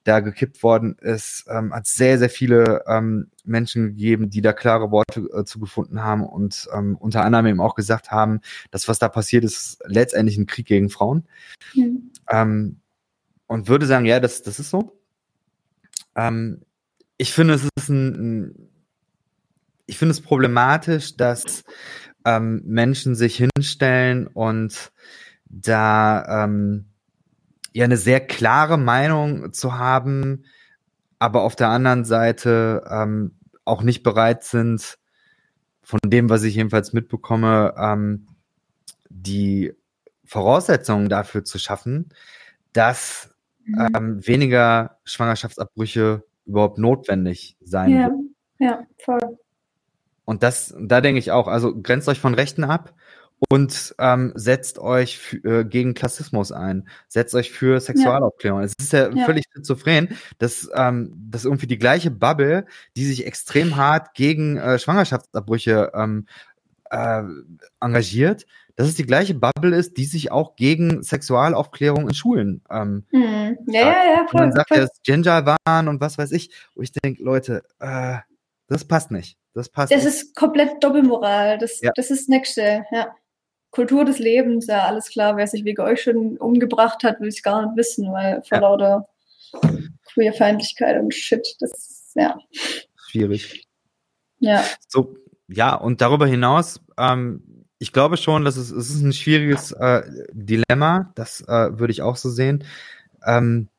[0.03, 4.89] da gekippt worden ist, ähm, hat sehr, sehr viele ähm, Menschen gegeben, die da klare
[4.89, 8.41] Worte äh, zu gefunden haben und ähm, unter anderem eben auch gesagt haben,
[8.71, 11.27] dass was da passiert ist, letztendlich ein Krieg gegen Frauen.
[11.75, 12.11] Mhm.
[12.29, 12.77] Ähm,
[13.45, 14.99] und würde sagen, ja, das, das ist so.
[16.15, 16.61] Ähm,
[17.19, 18.69] ich finde, es ist ein,
[19.85, 21.65] ich finde es problematisch, dass
[22.25, 24.91] ähm, Menschen sich hinstellen und
[25.45, 26.85] da ähm,
[27.73, 30.45] ja eine sehr klare Meinung zu haben,
[31.19, 34.97] aber auf der anderen Seite ähm, auch nicht bereit sind,
[35.83, 38.27] von dem, was ich jedenfalls mitbekomme, ähm,
[39.09, 39.73] die
[40.23, 42.09] Voraussetzungen dafür zu schaffen,
[42.71, 43.89] dass mhm.
[43.93, 48.13] ähm, weniger Schwangerschaftsabbrüche überhaupt notwendig sein ja, wird.
[48.59, 49.37] Ja, voll.
[50.25, 52.93] Und das, da denke ich auch, also grenzt euch von Rechten ab
[53.49, 58.59] und ähm, setzt euch für, äh, gegen Klassismus ein, setzt euch für Sexualaufklärung.
[58.59, 58.65] Ja.
[58.65, 62.65] Es ist ja, ja, völlig schizophren, dass, ähm, dass irgendwie die gleiche Bubble,
[62.97, 66.25] die sich extrem hart gegen äh, Schwangerschaftsabbrüche ähm,
[66.89, 67.23] äh,
[67.79, 73.05] engagiert, dass es die gleiche Bubble ist, die sich auch gegen Sexualaufklärung in Schulen ähm,
[73.11, 73.57] hm.
[73.67, 74.77] ja, ja, ja, voll, und man sagt, voll.
[74.79, 78.17] dass Gender waren und was weiß ich, wo ich denke, Leute, äh,
[78.67, 79.37] das passt nicht.
[79.53, 79.91] Das passt.
[79.91, 80.13] Das nicht.
[80.13, 81.57] ist komplett Doppelmoral.
[81.57, 81.91] Das, ja.
[81.95, 83.13] das ist das Nächste, ja.
[83.71, 85.37] Kultur des Lebens, ja, alles klar.
[85.37, 88.61] Wer sich wegen euch schon umgebracht hat, will ich gar nicht wissen, weil vor ja.
[88.61, 89.09] lauter
[90.13, 92.37] Queerfeindlichkeit und Shit, das ist, ja.
[92.95, 93.67] Schwierig.
[94.39, 94.63] Ja.
[94.87, 95.15] So,
[95.49, 97.43] ja, und darüber hinaus, ähm,
[97.79, 102.01] ich glaube schon, dass es, es ist ein schwieriges äh, Dilemma, das äh, würde ich
[102.01, 102.63] auch so sehen.
[103.25, 103.69] Ähm,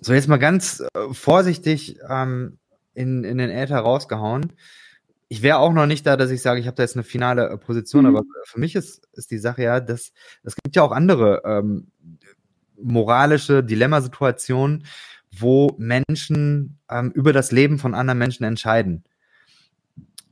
[0.00, 2.58] so, jetzt mal ganz äh, vorsichtig ähm,
[2.94, 4.52] in, in den Äther rausgehauen
[5.32, 7.48] ich wäre auch noch nicht da, dass ich sage, ich habe da jetzt eine finale
[7.48, 8.16] äh, Position, mhm.
[8.16, 11.86] aber für mich ist, ist die Sache ja, dass es gibt ja auch andere ähm,
[12.82, 14.84] moralische Dilemmasituationen,
[15.30, 19.04] wo Menschen ähm, über das Leben von anderen Menschen entscheiden.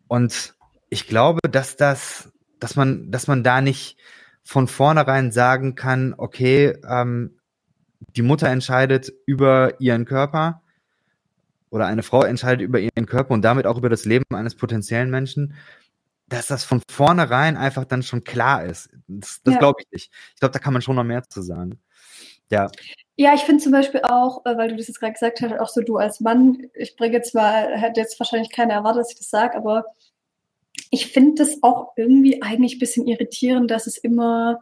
[0.09, 0.57] Und
[0.91, 3.99] ich glaube, dass das, dass man, dass man da nicht
[4.43, 7.39] von vornherein sagen kann, okay, ähm,
[8.16, 10.62] die Mutter entscheidet über ihren Körper
[11.70, 15.11] oder eine Frau entscheidet über ihren Körper und damit auch über das Leben eines potenziellen
[15.11, 15.55] Menschen,
[16.28, 18.91] dass das von vornherein einfach dann schon klar ist.
[19.07, 19.61] Das, das ja.
[19.61, 20.12] glaube ich nicht.
[20.34, 21.80] Ich glaube, da kann man schon noch mehr zu sagen.
[22.51, 22.70] Ja.
[23.16, 25.68] Ja, ich finde zum Beispiel auch, äh, weil du das jetzt gerade gesagt hast, auch
[25.68, 29.28] so du als Mann, ich bringe zwar, hätte jetzt wahrscheinlich keiner erwartet, dass ich das
[29.28, 29.84] sage, aber
[30.91, 34.59] ich finde das auch irgendwie eigentlich ein bisschen irritierend, dass es immer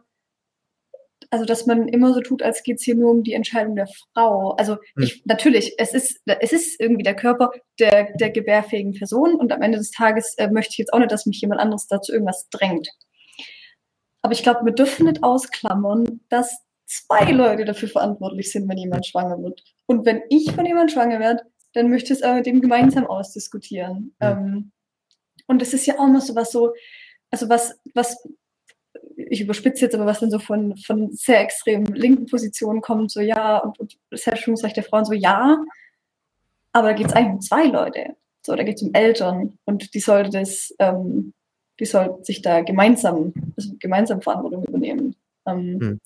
[1.29, 3.87] also dass man immer so tut, als geht es hier nur um die Entscheidung der
[3.87, 4.51] Frau.
[4.51, 5.03] Also hm.
[5.03, 9.61] ich, natürlich, es ist, es ist irgendwie der Körper der, der gebärfähigen Person und am
[9.61, 12.47] Ende des Tages äh, möchte ich jetzt auch nicht, dass mich jemand anderes dazu irgendwas
[12.49, 12.89] drängt.
[14.21, 19.05] Aber ich glaube, wir dürfen nicht ausklammern, dass zwei Leute dafür verantwortlich sind, wenn jemand
[19.05, 19.61] schwanger wird.
[19.85, 23.05] Und wenn ich von jemand schwanger werde, dann möchte ich es aber mit dem gemeinsam
[23.05, 24.15] ausdiskutieren.
[24.19, 24.27] Mhm.
[24.27, 24.71] Ähm,
[25.47, 26.73] und das ist ja auch noch so was so,
[27.31, 28.17] also was, was
[29.15, 33.19] ich überspitze jetzt, aber was dann so von, von sehr extrem linken Positionen kommt, so
[33.19, 35.57] ja, und, und Selbstbestimmungsrecht der Frauen, so ja,
[36.71, 38.15] aber da geht es eigentlich um zwei Leute.
[38.41, 41.33] So, da geht es um Eltern und die sollte das, ähm,
[41.79, 45.15] die sollten sich da gemeinsam, also gemeinsam Verantwortung übernehmen.
[45.45, 45.99] Ähm, hm.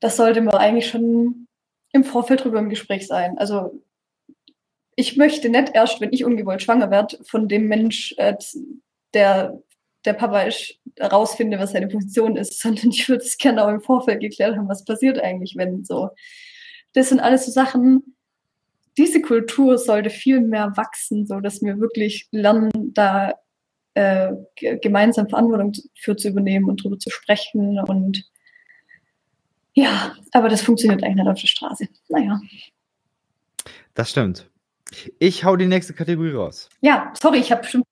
[0.00, 1.46] Das sollte man eigentlich schon
[1.92, 3.38] im Vorfeld drüber im Gespräch sein.
[3.38, 3.80] Also
[4.96, 8.34] ich möchte nicht erst, wenn ich ungewollt schwanger werde, von dem Mensch, äh,
[9.12, 9.58] der
[10.04, 13.80] der Papa ist, rausfinde, was seine Position ist, sondern ich würde es gerne auch im
[13.80, 16.10] Vorfeld geklärt haben, was passiert eigentlich, wenn so.
[16.92, 18.16] Das sind alles so Sachen,
[18.96, 23.34] diese Kultur sollte viel mehr wachsen, so dass wir wirklich lernen, da
[23.94, 24.32] äh,
[24.80, 28.24] gemeinsam Verantwortung für zu übernehmen und darüber zu sprechen und
[29.76, 31.88] ja, aber das funktioniert eigentlich nicht auf der Straße.
[32.08, 32.40] Naja.
[33.94, 34.48] Das stimmt.
[35.18, 36.68] Ich hau die nächste Kategorie raus.
[36.80, 37.84] Ja, sorry, ich habe bestimmt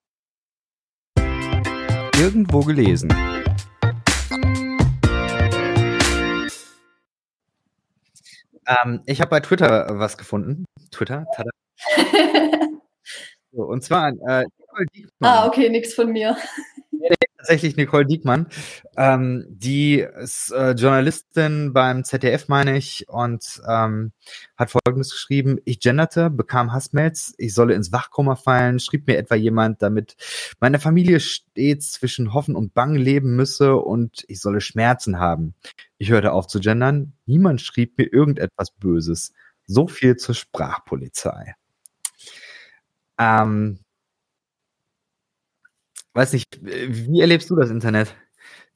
[2.19, 3.13] irgendwo gelesen.
[8.65, 10.65] Ähm, ich habe bei Twitter was gefunden.
[10.91, 11.49] Twitter, tada.
[13.51, 14.45] so, und zwar äh,
[15.19, 16.37] Ah, okay, nichts von mir.
[17.43, 18.47] Tatsächlich Nicole Diekmann.
[18.95, 24.13] Ähm, die ist äh, Journalistin beim ZDF, meine ich, und ähm,
[24.55, 25.59] hat Folgendes geschrieben.
[25.65, 30.15] Ich genderte, bekam Hassmails, ich solle ins Wachkoma fallen, schrieb mir etwa jemand, damit
[30.61, 35.53] meine Familie stets zwischen Hoffen und Bang leben müsse und ich solle Schmerzen haben.
[35.97, 37.13] Ich hörte auf zu gendern.
[37.25, 39.33] Niemand schrieb mir irgendetwas Böses.
[39.67, 41.55] So viel zur Sprachpolizei.
[43.19, 43.79] Ähm,
[46.13, 48.15] weiß nicht, wie erlebst du das Internet?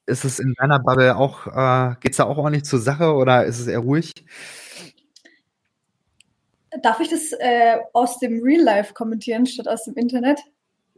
[0.05, 3.45] Ist es in deiner Bubble auch, äh, geht es da auch ordentlich zur Sache oder
[3.45, 4.13] ist es eher ruhig?
[6.81, 10.39] Darf ich das äh, aus dem Real Life kommentieren statt aus dem Internet?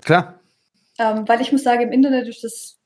[0.02, 0.40] Klar.
[0.98, 2.78] Ähm, weil ich muss sagen, im Internet ist das,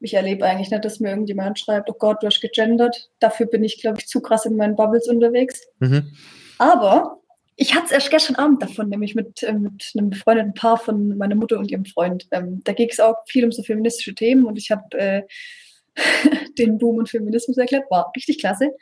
[0.00, 3.10] ich erlebe eigentlich nicht, dass mir irgendjemand schreibt, oh Gott, du hast gegendert.
[3.20, 5.62] Dafür bin ich, glaube ich, zu krass in meinen Bubbles unterwegs.
[5.78, 6.12] Mhm.
[6.58, 7.20] Aber
[7.56, 11.16] ich hatte es erst gestern Abend davon, nämlich mit, äh, mit einem befreundeten Paar von
[11.16, 12.26] meiner Mutter und ihrem Freund.
[12.30, 15.22] Ähm, da ging es auch viel um so feministische Themen und ich habe äh,
[16.58, 17.90] den Boom und Feminismus erklärt.
[17.90, 18.72] War richtig klasse.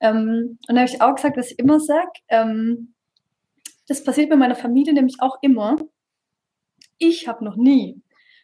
[0.00, 2.10] Ähm, und da habe ich auch gesagt, was ich immer sage.
[2.28, 2.94] Ähm,
[3.88, 5.76] das passiert bei meiner Familie nämlich auch immer.
[6.98, 8.02] Ich habe noch nie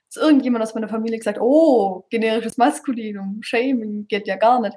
[0.09, 4.77] zu irgendjemand aus meiner Familie gesagt, oh, generisches Maskulinum, Shaming geht ja gar nicht.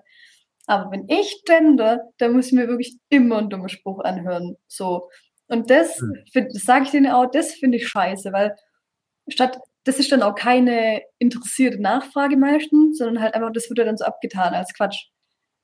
[0.70, 4.56] Aber wenn ich gender, dann muss ich mir wirklich immer einen dummen Spruch anhören.
[4.68, 5.10] So.
[5.48, 6.14] Und das, mhm.
[6.36, 8.56] das sage ich denen auch, das finde ich scheiße, weil
[9.30, 13.86] statt, das ist dann auch keine interessierte Nachfrage meistens, sondern halt einfach, das wird ja
[13.86, 15.08] dann so abgetan als Quatsch.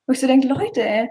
[0.07, 1.07] Wo ich so denke, Leute, ey,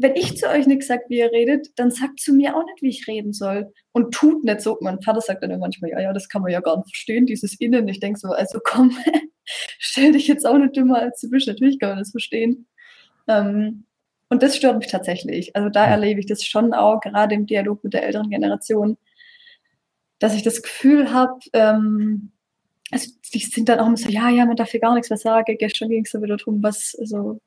[0.00, 2.80] wenn ich zu euch nicht sage, wie ihr redet, dann sagt zu mir auch nicht,
[2.80, 3.70] wie ich reden soll.
[3.92, 4.78] Und tut nicht so.
[4.80, 7.60] Mein Vater sagt dann manchmal, ja, ja, das kann man ja gar nicht verstehen, dieses
[7.60, 7.86] Innen.
[7.86, 8.96] Ich denke so, also komm,
[9.44, 11.48] stell dich jetzt auch nicht dümmer, als du bist.
[11.48, 12.66] Natürlich kann man das verstehen.
[13.28, 13.84] Ähm,
[14.30, 15.54] und das stört mich tatsächlich.
[15.54, 18.96] Also da erlebe ich das schon auch, gerade im Dialog mit der älteren Generation,
[20.18, 22.32] dass ich das Gefühl habe, ähm,
[22.90, 25.18] also die sind dann auch immer so, ja, ja, man darf hier gar nichts mehr
[25.18, 25.56] sagen.
[25.58, 27.40] Gestern ging es da wieder darum, was, also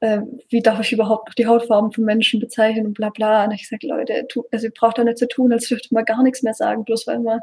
[0.00, 3.44] äh, wie darf ich überhaupt noch die Hautfarben von Menschen bezeichnen und bla bla.
[3.44, 5.92] Und ich sage, Leute, tu, also ihr braucht doch nicht zu so tun, als dürfte
[5.92, 7.40] man gar nichts mehr sagen, bloß weil man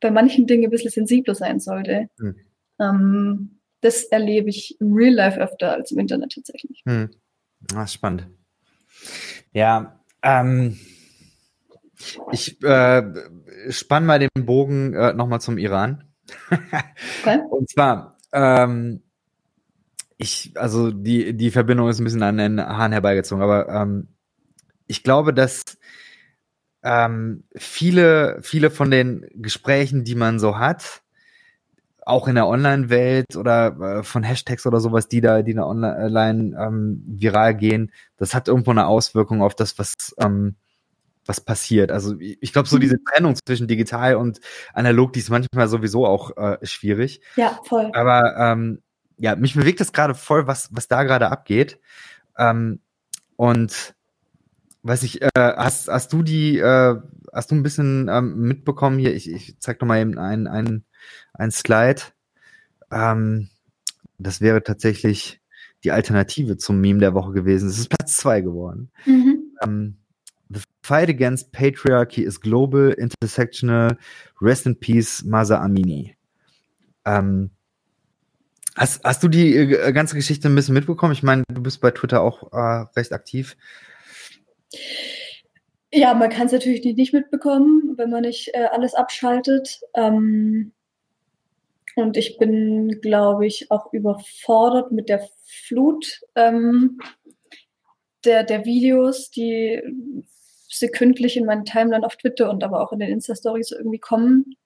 [0.00, 2.08] bei manchen Dingen ein bisschen sensibler sein sollte.
[2.18, 2.36] Mhm.
[2.80, 6.82] Ähm, das erlebe ich im Real Life öfter als im Internet tatsächlich.
[6.84, 7.10] Mhm.
[7.74, 8.28] Ah, spannend.
[9.52, 10.78] Ja, ähm,
[12.32, 13.02] ich äh,
[13.70, 16.04] spann mal den Bogen äh, nochmal zum Iran.
[16.50, 17.40] okay.
[17.50, 19.02] Und zwar, ähm,
[20.22, 24.08] ich, also die, die Verbindung ist ein bisschen an den Haaren herbeigezogen, aber ähm,
[24.86, 25.62] ich glaube, dass
[26.84, 31.02] ähm, viele, viele von den Gesprächen, die man so hat,
[32.04, 36.56] auch in der Online-Welt oder äh, von Hashtags oder sowas, die da, die da online
[36.58, 40.56] ähm, viral gehen, das hat irgendwo eine Auswirkung auf das, was, ähm,
[41.26, 41.92] was passiert.
[41.92, 44.40] Also ich glaube, so diese Trennung zwischen digital und
[44.72, 47.22] analog, die ist manchmal sowieso auch äh, schwierig.
[47.36, 47.90] Ja, voll.
[47.94, 48.82] Aber ähm,
[49.18, 51.78] ja, mich bewegt das gerade voll, was, was da gerade abgeht.
[52.36, 52.80] Ähm,
[53.36, 53.94] und
[54.82, 56.96] weiß ich, äh, hast, hast du die, äh,
[57.32, 59.14] hast du ein bisschen ähm, mitbekommen hier?
[59.14, 60.84] Ich, ich zeig doch mal eben ein, ein,
[61.34, 62.02] ein Slide.
[62.90, 63.48] Ähm,
[64.18, 65.40] das wäre tatsächlich
[65.84, 67.68] die Alternative zum Meme der Woche gewesen.
[67.68, 68.90] Es ist Platz zwei geworden.
[69.06, 69.56] Mhm.
[69.62, 69.96] Ähm,
[70.52, 73.96] The fight against patriarchy is global, intersectional.
[74.40, 76.14] Rest in peace, Masa Amini.
[77.06, 77.50] Ähm,
[78.76, 81.12] Hast, hast du die äh, ganze Geschichte ein bisschen mitbekommen?
[81.12, 83.56] Ich meine, du bist bei Twitter auch äh, recht aktiv.
[85.92, 89.80] Ja, man kann es natürlich nicht mitbekommen, wenn man nicht äh, alles abschaltet.
[89.94, 90.72] Ähm,
[91.96, 96.98] und ich bin, glaube ich, auch überfordert mit der Flut ähm,
[98.24, 99.82] der, der Videos, die
[100.68, 104.56] sekündlich in meinen Timeline auf Twitter und aber auch in den Insta-Stories irgendwie kommen.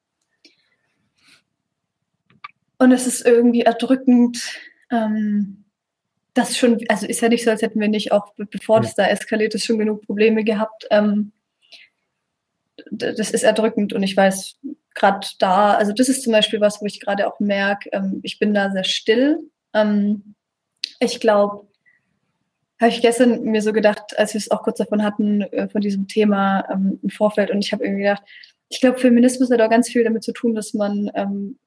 [2.79, 4.43] Und es ist irgendwie erdrückend,
[4.91, 5.65] ähm,
[6.35, 9.07] das schon, also ist ja nicht so, als hätten wir nicht auch, bevor das da
[9.07, 10.87] eskaliert ist, schon genug Probleme gehabt.
[10.91, 11.33] Ähm,
[12.91, 14.59] das ist erdrückend und ich weiß
[14.95, 18.39] gerade da, also das ist zum Beispiel was, wo ich gerade auch merke, ähm, ich
[18.39, 19.39] bin da sehr still.
[19.73, 20.35] Ähm,
[21.01, 21.67] ich glaube,
[22.81, 25.81] habe ich gestern mir so gedacht, als wir es auch kurz davon hatten, äh, von
[25.81, 28.23] diesem Thema ähm, im Vorfeld, und ich habe irgendwie gedacht,
[28.69, 31.59] ich glaube, Feminismus hat auch ganz viel damit zu tun, dass man ähm,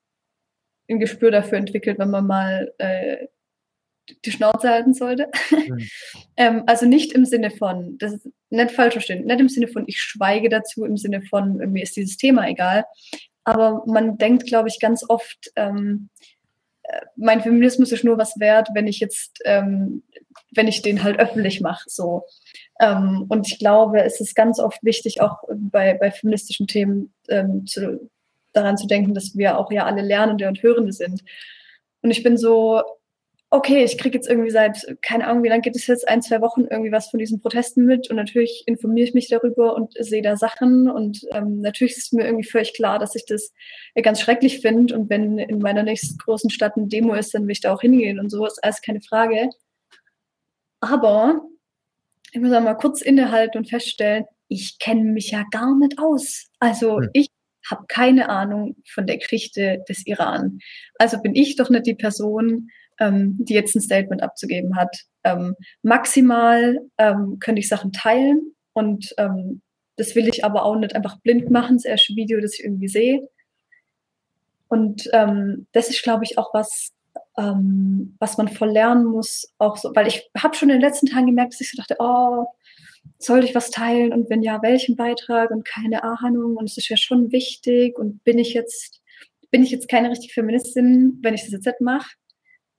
[0.89, 3.27] ein Gespür dafür entwickelt, wenn man mal äh,
[4.25, 5.29] die Schnauze halten sollte.
[5.51, 5.87] Mhm.
[6.37, 9.83] ähm, also nicht im Sinne von, das ist nicht falsch verstehen, nicht im Sinne von,
[9.87, 12.85] ich schweige dazu, im Sinne von, mir ist dieses Thema egal.
[13.43, 16.09] Aber man denkt, glaube ich, ganz oft, ähm,
[16.83, 20.03] äh, mein Feminismus ist nur was wert, wenn ich jetzt, ähm,
[20.53, 21.85] wenn ich den halt öffentlich mache.
[21.87, 22.25] So.
[22.79, 27.65] Ähm, und ich glaube, es ist ganz oft wichtig, auch bei, bei feministischen Themen ähm,
[27.65, 28.09] zu,
[28.59, 31.23] daran zu denken, dass wir auch ja alle Lernende und Hörende sind.
[32.01, 32.81] Und ich bin so,
[33.51, 36.39] okay, ich kriege jetzt irgendwie seit, keine Ahnung, wie lange geht es jetzt, ein, zwei
[36.41, 40.21] Wochen irgendwie was von diesen Protesten mit und natürlich informiere ich mich darüber und sehe
[40.21, 43.51] da Sachen und ähm, natürlich ist mir irgendwie völlig klar, dass ich das
[44.03, 47.51] ganz schrecklich finde und wenn in meiner nächsten großen Stadt eine Demo ist, dann will
[47.51, 49.49] ich da auch hingehen und so, ist alles keine Frage.
[50.81, 51.41] Aber
[52.31, 56.47] ich muss mal kurz innehalten und feststellen, ich kenne mich ja gar nicht aus.
[56.59, 57.09] Also hm.
[57.13, 57.29] ich
[57.69, 60.59] habe keine Ahnung von der Geschichte des Iran.
[60.97, 64.95] Also bin ich doch nicht die Person, ähm, die jetzt ein Statement abzugeben hat.
[65.23, 69.61] Ähm, maximal ähm, könnte ich Sachen teilen und ähm,
[69.95, 72.87] das will ich aber auch nicht einfach blind machen, das erste Video, das ich irgendwie
[72.87, 73.27] sehe.
[74.69, 76.93] Und ähm, das ist, glaube ich, auch was,
[77.37, 81.07] ähm, was man voll lernen muss, auch so, weil ich habe schon in den letzten
[81.07, 82.45] Tagen gemerkt, dass ich so dachte, oh,
[83.17, 86.89] sollte ich was teilen und wenn ja, welchen Beitrag und keine Ahnung und es ist
[86.89, 89.01] ja schon wichtig und bin ich jetzt,
[89.51, 92.15] bin ich jetzt keine richtige Feministin, wenn ich das jetzt mache?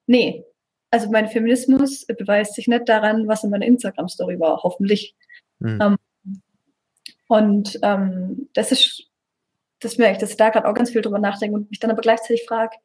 [0.07, 0.45] Nee.
[0.91, 5.15] Also mein Feminismus beweist sich nicht daran, was in meiner Instagram-Story war, hoffentlich.
[5.61, 5.79] Mhm.
[5.81, 5.97] Ähm,
[7.29, 9.09] und ähm, das ist,
[9.79, 11.93] das merke ich, dass ich da gerade auch ganz viel drüber nachdenke und mich dann
[11.93, 12.77] aber gleichzeitig frage,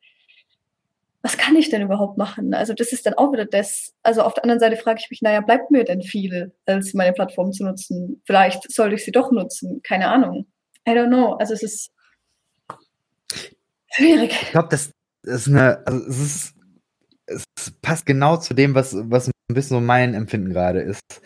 [1.25, 2.53] was kann ich denn überhaupt machen?
[2.53, 3.95] Also das ist dann auch wieder das.
[4.03, 7.13] Also auf der anderen Seite frage ich mich, naja, bleibt mir denn viel, als meine
[7.13, 8.21] Plattform zu nutzen?
[8.25, 9.81] Vielleicht sollte ich sie doch nutzen.
[9.81, 10.45] Keine Ahnung.
[10.87, 11.33] I don't know.
[11.33, 11.91] Also es ist
[13.91, 14.39] schwierig.
[14.39, 14.91] Ich glaube, das
[15.23, 16.55] ist eine, also es ist
[17.25, 17.43] es
[17.81, 21.23] passt genau zu dem, was, was ein bisschen so mein Empfinden gerade ist.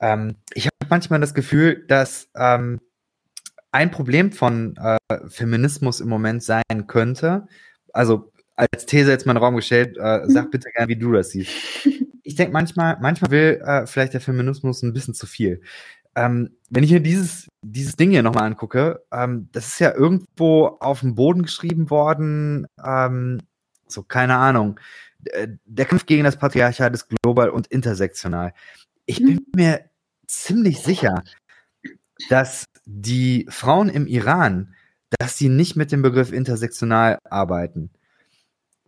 [0.00, 2.80] Ähm, ich habe manchmal das Gefühl, dass ähm,
[3.72, 7.48] ein Problem von äh, Feminismus im Moment sein könnte,
[7.92, 11.12] also als These jetzt mal in den Raum gestellt, äh, sag bitte gerne, wie du
[11.12, 11.50] das siehst.
[12.24, 15.60] Ich denke manchmal, manchmal will äh, vielleicht der Feminismus ein bisschen zu viel.
[16.14, 20.66] Ähm, wenn ich mir dieses, dieses Ding hier nochmal angucke, ähm, das ist ja irgendwo
[20.80, 23.40] auf dem Boden geschrieben worden, ähm,
[23.88, 24.78] so keine Ahnung,
[25.24, 28.54] äh, der Kampf gegen das Patriarchat ist global und intersektional.
[29.04, 29.46] Ich bin mhm.
[29.56, 29.80] mir
[30.26, 31.24] ziemlich sicher,
[32.28, 34.74] dass die Frauen im Iran,
[35.18, 37.90] dass sie nicht mit dem Begriff intersektional arbeiten.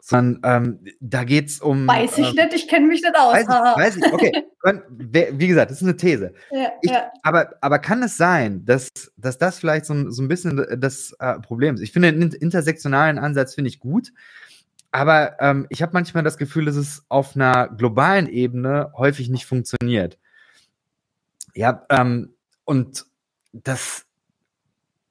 [0.06, 1.88] Sondern ähm, da geht es um.
[1.88, 3.32] Weiß ich ähm, nicht, ich kenne mich nicht aus.
[3.32, 4.44] Weiß ich, weiß ich, okay.
[5.32, 6.34] Wie gesagt, das ist eine These.
[6.50, 7.10] Ja, ich, ja.
[7.22, 11.38] Aber, aber kann es sein, dass, dass das vielleicht so, so ein bisschen das äh,
[11.40, 11.80] Problem ist?
[11.80, 14.12] Ich finde den intersektionalen Ansatz finde ich gut.
[14.92, 19.46] Aber ähm, ich habe manchmal das Gefühl, dass es auf einer globalen Ebene häufig nicht
[19.46, 20.18] funktioniert.
[21.54, 22.34] Ja, ähm,
[22.66, 23.06] und
[23.54, 24.04] dass,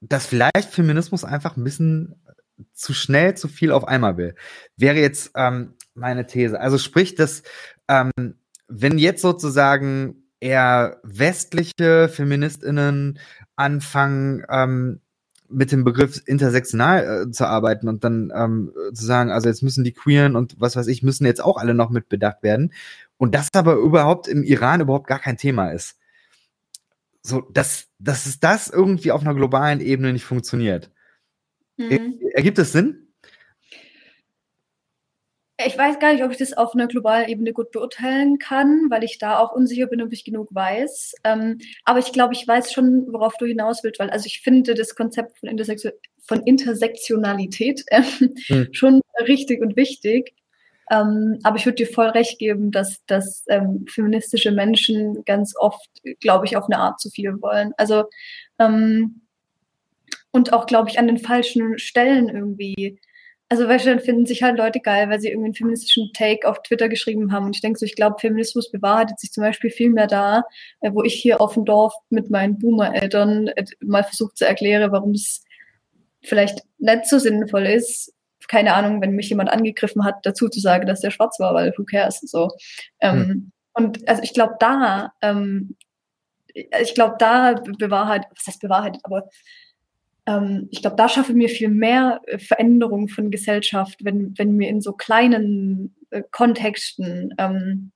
[0.02, 2.14] dass vielleicht Feminismus einfach ein bisschen
[2.74, 4.36] zu schnell zu viel auf einmal will.
[4.78, 6.60] Wäre jetzt ähm, meine These.
[6.60, 7.44] Also sprich, dass
[7.88, 8.12] ähm,
[8.68, 13.20] wenn jetzt sozusagen eher westliche Feministinnen
[13.56, 15.00] anfangen, ähm,
[15.50, 19.84] mit dem Begriff intersektional äh, zu arbeiten und dann ähm, zu sagen, also jetzt müssen
[19.84, 22.74] die Queeren und was weiß ich, müssen jetzt auch alle noch mit bedacht werden.
[23.18, 25.98] Und das aber überhaupt im Iran überhaupt gar kein Thema ist.
[27.22, 30.92] So, dass, dass es das irgendwie auf einer globalen Ebene nicht funktioniert.
[31.78, 32.20] Mhm.
[32.34, 33.04] Ergibt es Sinn?
[35.66, 39.04] Ich weiß gar nicht, ob ich das auf einer globalen Ebene gut beurteilen kann, weil
[39.04, 41.14] ich da auch unsicher bin, ob ich genug weiß.
[41.24, 44.74] Ähm, aber ich glaube, ich weiß schon, worauf du hinaus willst, weil also ich finde
[44.74, 45.94] das Konzept von, Intersektion
[46.26, 48.02] von Intersektionalität äh,
[48.48, 48.68] hm.
[48.72, 50.34] schon richtig und wichtig.
[50.92, 55.90] Ähm, aber ich würde dir voll recht geben, dass, dass ähm, feministische Menschen ganz oft,
[56.20, 57.74] glaube ich, auf eine Art zu viel wollen.
[57.78, 58.06] Also
[58.60, 59.22] ähm,
[60.34, 63.00] und auch, glaube ich, an den falschen Stellen irgendwie
[63.54, 66.50] also weißt du, dann finden sich halt Leute geil, weil sie irgendwie einen feministischen Take
[66.50, 67.46] auf Twitter geschrieben haben.
[67.46, 70.44] Und ich denke so, ich glaube, Feminismus bewahrheitet sich zum Beispiel viel mehr da,
[70.82, 74.92] äh, wo ich hier auf dem Dorf mit meinen Boomer-Eltern äh, mal versucht zu erklären,
[74.92, 75.44] warum es
[76.24, 78.12] vielleicht nicht so sinnvoll ist,
[78.48, 81.74] keine Ahnung, wenn mich jemand angegriffen hat, dazu zu sagen, dass der schwarz war, weil
[81.78, 82.50] who cares, so.
[83.02, 83.52] Ähm, hm.
[83.74, 85.76] Und also ich glaube, da, ähm,
[86.54, 89.30] ich glaube, da bewahrheitet, was heißt bewahrheitet, aber
[90.26, 94.70] ähm, ich glaube, da schaffen wir viel mehr äh, Veränderung von Gesellschaft, wenn, wenn wir
[94.70, 97.92] in so kleinen äh, Kontexten ähm,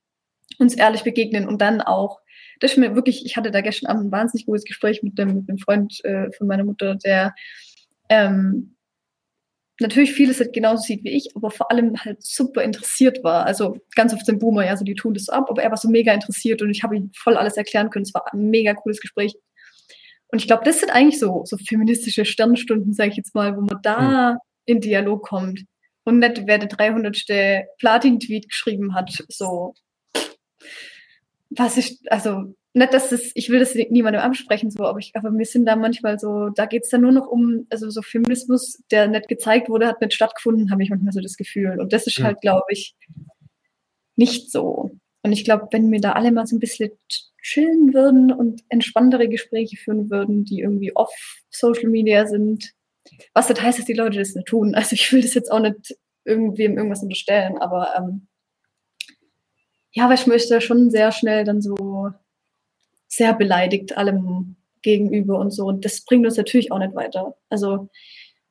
[0.58, 2.20] uns ehrlich begegnen und dann auch,
[2.60, 5.34] das ist mir wirklich, ich hatte da gestern Abend ein wahnsinnig gutes Gespräch mit dem,
[5.34, 7.34] mit dem Freund äh, von meiner Mutter, der
[8.08, 8.74] ähm,
[9.80, 13.46] natürlich vieles halt genauso sieht wie ich, aber vor allem halt super interessiert war.
[13.46, 15.88] Also ganz oft sind Boomer, ja, so die tun das ab, aber er war so
[15.88, 18.04] mega interessiert und ich habe ihm voll alles erklären können.
[18.04, 19.34] Es war ein mega cooles Gespräch.
[20.28, 23.62] Und ich glaube, das sind eigentlich so, so feministische Sternstunden, sage ich jetzt mal, wo
[23.62, 24.38] man da mhm.
[24.66, 25.64] in Dialog kommt.
[26.04, 27.24] Und nicht, wer der 300.
[27.78, 29.74] Platin-Tweet geschrieben hat, so.
[31.50, 35.32] Was ist, also, nicht, dass das, ich will das niemandem ansprechen, so, aber ich, aber
[35.32, 39.08] wir sind da manchmal so, da geht's dann nur noch um, also so Feminismus, der
[39.08, 41.80] nicht gezeigt wurde, hat nicht stattgefunden, habe ich manchmal so das Gefühl.
[41.80, 42.94] Und das ist halt, glaube ich,
[44.16, 44.92] nicht so.
[45.22, 46.90] Und ich glaube, wenn wir da alle mal so ein bisschen
[47.42, 51.12] chillen würden und entspanntere Gespräche führen würden, die irgendwie off
[51.50, 52.72] Social Media sind,
[53.34, 54.74] was das heißt, dass die Leute das nicht tun.
[54.74, 58.28] Also ich will das jetzt auch nicht irgendwem irgendwas unterstellen, aber ähm,
[59.92, 62.10] ja, aber ich möchte schon sehr schnell dann so
[63.08, 65.66] sehr beleidigt allem gegenüber und so.
[65.66, 67.36] Und das bringt uns natürlich auch nicht weiter.
[67.48, 67.88] Also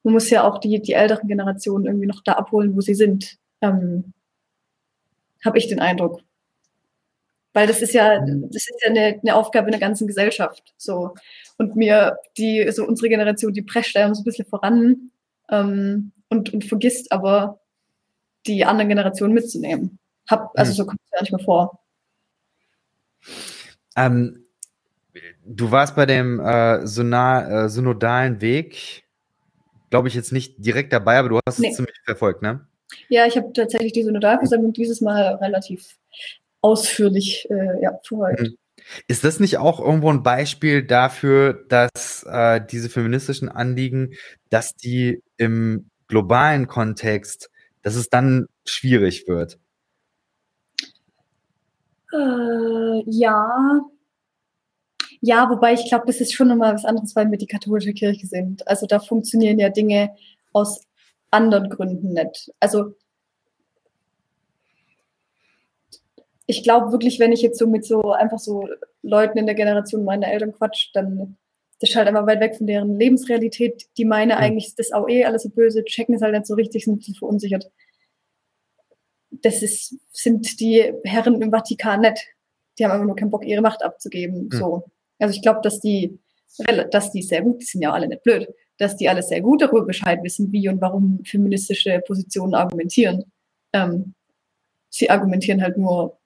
[0.03, 3.38] man muss ja auch die, die älteren Generationen irgendwie noch da abholen, wo sie sind.
[3.61, 4.13] Ähm,
[5.45, 6.22] Habe ich den Eindruck.
[7.57, 8.51] Weil das ist ja, mhm.
[8.51, 10.75] das ist ja eine, eine Aufgabe in der ganzen Gesellschaft.
[10.77, 11.15] So.
[11.57, 15.09] Und mir, die, so unsere Generation, die prescht da so ein bisschen voran
[15.49, 17.59] ähm, und, und vergisst aber
[18.45, 19.97] die anderen Generationen mitzunehmen.
[20.29, 20.75] Hab, also mhm.
[20.75, 21.79] so kommt es gar nicht mehr vor.
[23.95, 24.45] Ähm,
[25.43, 29.03] du warst bei dem äh, Syna äh, synodalen Weg,
[29.89, 31.69] glaube ich, jetzt nicht direkt dabei, aber du hast nee.
[31.69, 32.67] es ziemlich verfolgt, ne?
[33.09, 35.97] Ja, ich habe tatsächlich die Synodalversammlung dieses Mal relativ
[36.61, 38.41] ausführlich äh, ja, verfolgt.
[38.41, 38.57] Mhm.
[39.07, 44.13] Ist das nicht auch irgendwo ein Beispiel dafür, dass äh, diese feministischen Anliegen,
[44.49, 47.49] dass die im globalen Kontext,
[47.81, 49.59] dass es dann schwierig wird?
[52.13, 53.81] Äh, ja.
[55.19, 58.27] Ja, wobei ich glaube, das ist schon nochmal was anderes, weil wir die katholische Kirche
[58.27, 58.67] sind.
[58.67, 60.15] Also da funktionieren ja Dinge
[60.53, 60.81] aus
[61.31, 62.51] anderen Gründen nicht.
[62.59, 62.93] Also
[66.47, 68.67] ich glaube wirklich, wenn ich jetzt so mit so einfach so
[69.03, 71.37] Leuten in der Generation meiner Eltern quatsch, dann
[71.79, 73.85] das ist halt einfach weit weg von deren Lebensrealität.
[73.97, 74.39] Die meine mhm.
[74.39, 76.97] eigentlich ist das auch eh alles so böse, checken es halt nicht so richtig, sind
[76.97, 77.69] bisschen verunsichert
[79.41, 82.25] das ist, sind die Herren im Vatikan nicht.
[82.77, 84.45] Die haben einfach nur keinen Bock, ihre Macht abzugeben.
[84.45, 84.57] Mhm.
[84.57, 84.83] So.
[85.19, 86.19] Also ich glaube, dass die,
[86.91, 89.61] dass die sehr gut, die sind ja alle nicht blöd, dass die alle sehr gut
[89.61, 93.31] darüber Bescheid wissen, wie und warum feministische Positionen argumentieren.
[93.73, 94.13] Ähm,
[94.89, 96.16] sie argumentieren halt nur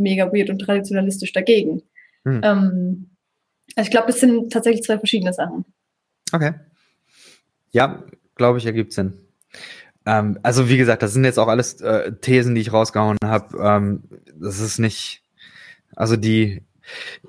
[0.00, 1.82] mega weird und traditionalistisch dagegen.
[2.24, 2.40] Mhm.
[2.42, 3.10] Ähm,
[3.76, 5.64] also ich glaube, das sind tatsächlich zwei verschiedene Sachen.
[6.32, 6.54] Okay.
[7.70, 9.14] Ja, glaube ich, ergibt Sinn.
[10.06, 13.56] Ähm, also wie gesagt, das sind jetzt auch alles äh, Thesen, die ich rausgehauen habe.
[13.58, 14.02] Ähm,
[14.34, 15.22] das ist nicht,
[15.94, 16.62] also die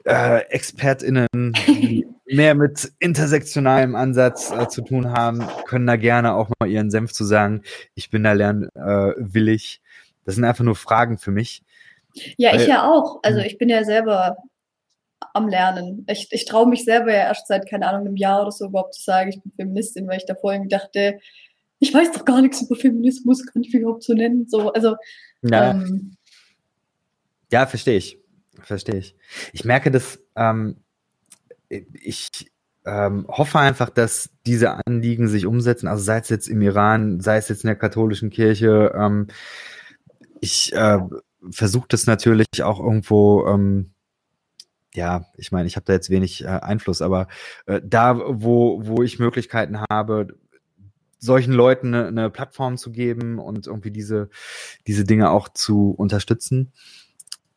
[0.06, 1.28] äh, ExpertInnen,
[1.68, 6.90] die mehr mit intersektionalem Ansatz äh, zu tun haben, können da gerne auch mal ihren
[6.90, 7.62] Senf zu sagen.
[7.94, 9.82] Ich bin da lernwillig.
[9.84, 9.88] Äh,
[10.26, 11.64] das sind einfach nur Fragen für mich.
[12.38, 13.20] Ja, Weil, ich ja auch.
[13.24, 13.46] Also hm.
[13.46, 14.38] ich bin ja selber
[15.34, 16.06] am Lernen.
[16.10, 18.96] Ich, ich traue mich selber ja erst seit, keine Ahnung, einem Jahr oder so überhaupt
[18.96, 21.20] zu sagen, ich bin Feministin, weil ich da vorhin dachte,
[21.80, 24.48] ich weiß doch gar nichts über Feminismus, kann ich mich überhaupt so nennen.
[24.48, 24.96] So, also,
[25.42, 26.16] ja, ähm,
[27.52, 28.20] ja verstehe ich.
[28.62, 29.16] Verstehe ich.
[29.54, 30.78] Ich merke, dass ähm,
[31.70, 32.52] ich
[32.86, 37.38] ähm, hoffe einfach, dass diese Anliegen sich umsetzen, also sei es jetzt im Iran, sei
[37.38, 38.92] es jetzt in der katholischen Kirche.
[38.96, 39.28] Ähm,
[40.40, 41.00] ich äh,
[41.50, 43.94] versuche das natürlich auch irgendwo ähm,
[44.94, 47.28] ja, ich meine, ich habe da jetzt wenig äh, Einfluss, aber
[47.66, 50.28] äh, da, wo, wo ich Möglichkeiten habe,
[51.18, 54.30] solchen Leuten eine, eine Plattform zu geben und irgendwie diese,
[54.88, 56.74] diese Dinge auch zu unterstützen.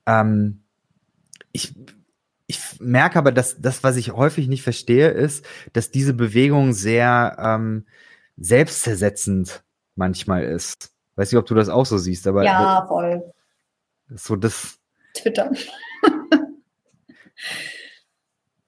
[0.06, 0.62] Ähm,
[1.50, 1.74] ich,
[2.46, 7.36] ich merke aber, dass das, was ich häufig nicht verstehe, ist, dass diese Bewegung sehr
[7.40, 7.86] ähm,
[8.36, 9.64] selbstzersetzend
[9.96, 10.92] manchmal ist.
[11.16, 12.44] Weiß nicht, ob du das auch so siehst, aber.
[12.44, 13.22] Ja, voll.
[14.08, 14.78] So das.
[15.14, 15.50] Twitter.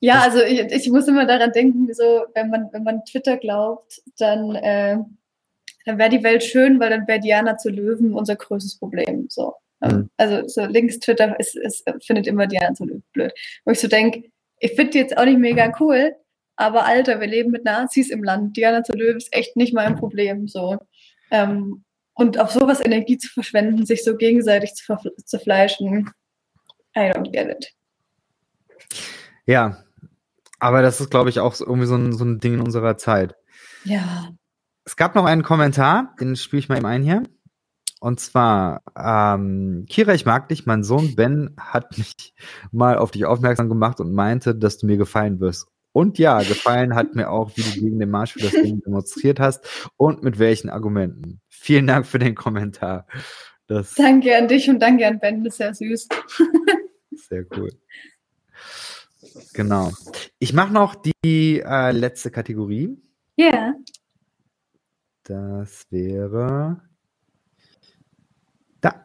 [0.01, 4.03] Ja, also ich, ich muss immer daran denken, so, wenn man, wenn man Twitter glaubt,
[4.18, 4.99] dann, äh,
[5.87, 9.26] dann wäre die Welt schön, weil dann wäre Diana zu Löwen unser größtes Problem.
[9.30, 9.55] So.
[9.80, 10.11] Mhm.
[10.16, 13.32] Also so links Twitter ist, ist, findet immer Diana zu Löwen blöd.
[13.64, 14.30] Wo ich so denke,
[14.61, 16.14] ich finde die jetzt auch nicht mega cool,
[16.57, 18.57] aber Alter, wir leben mit Nazis im Land.
[18.57, 20.47] Diana zu Löwen ist echt nicht mein Problem.
[20.47, 20.78] So.
[21.30, 21.84] Ähm,
[22.16, 26.10] und auf sowas Energie zu verschwenden, sich so gegenseitig zu zerfleischen,
[26.96, 27.72] I don't get it.
[29.44, 29.84] Ja,
[30.58, 33.36] aber das ist, glaube ich, auch irgendwie so ein, so ein Ding in unserer Zeit.
[33.84, 34.30] Ja.
[34.84, 37.22] Es gab noch einen Kommentar, den spiele ich mal eben ein hier.
[38.00, 40.64] Und zwar, ähm, Kira, ich mag dich.
[40.64, 42.34] Mein Sohn Ben hat mich
[42.72, 45.66] mal auf dich aufmerksam gemacht und meinte, dass du mir gefallen wirst.
[45.97, 49.40] Und ja, gefallen hat mir auch, wie du gegen den Marsch für das Ding demonstriert
[49.40, 51.40] hast und mit welchen Argumenten.
[51.49, 53.07] Vielen Dank für den Kommentar.
[53.66, 56.09] Das danke an dich und danke an Ben, das ist sehr süß.
[57.12, 57.70] sehr cool.
[59.55, 59.90] Genau.
[60.38, 62.94] Ich mache noch die äh, letzte Kategorie.
[63.36, 63.47] Ja.
[63.47, 63.74] Yeah.
[65.22, 66.82] Das wäre
[68.82, 69.03] da.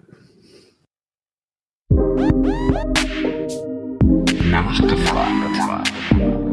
[4.49, 6.50] Nachgefragt.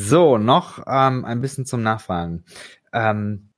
[0.00, 2.44] So, noch ähm, ein bisschen zum Nachfragen.
[2.92, 3.48] Ähm,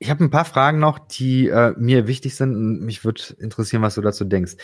[0.00, 3.82] ich habe ein paar Fragen noch, die äh, mir wichtig sind und mich würde interessieren,
[3.82, 4.56] was du dazu denkst.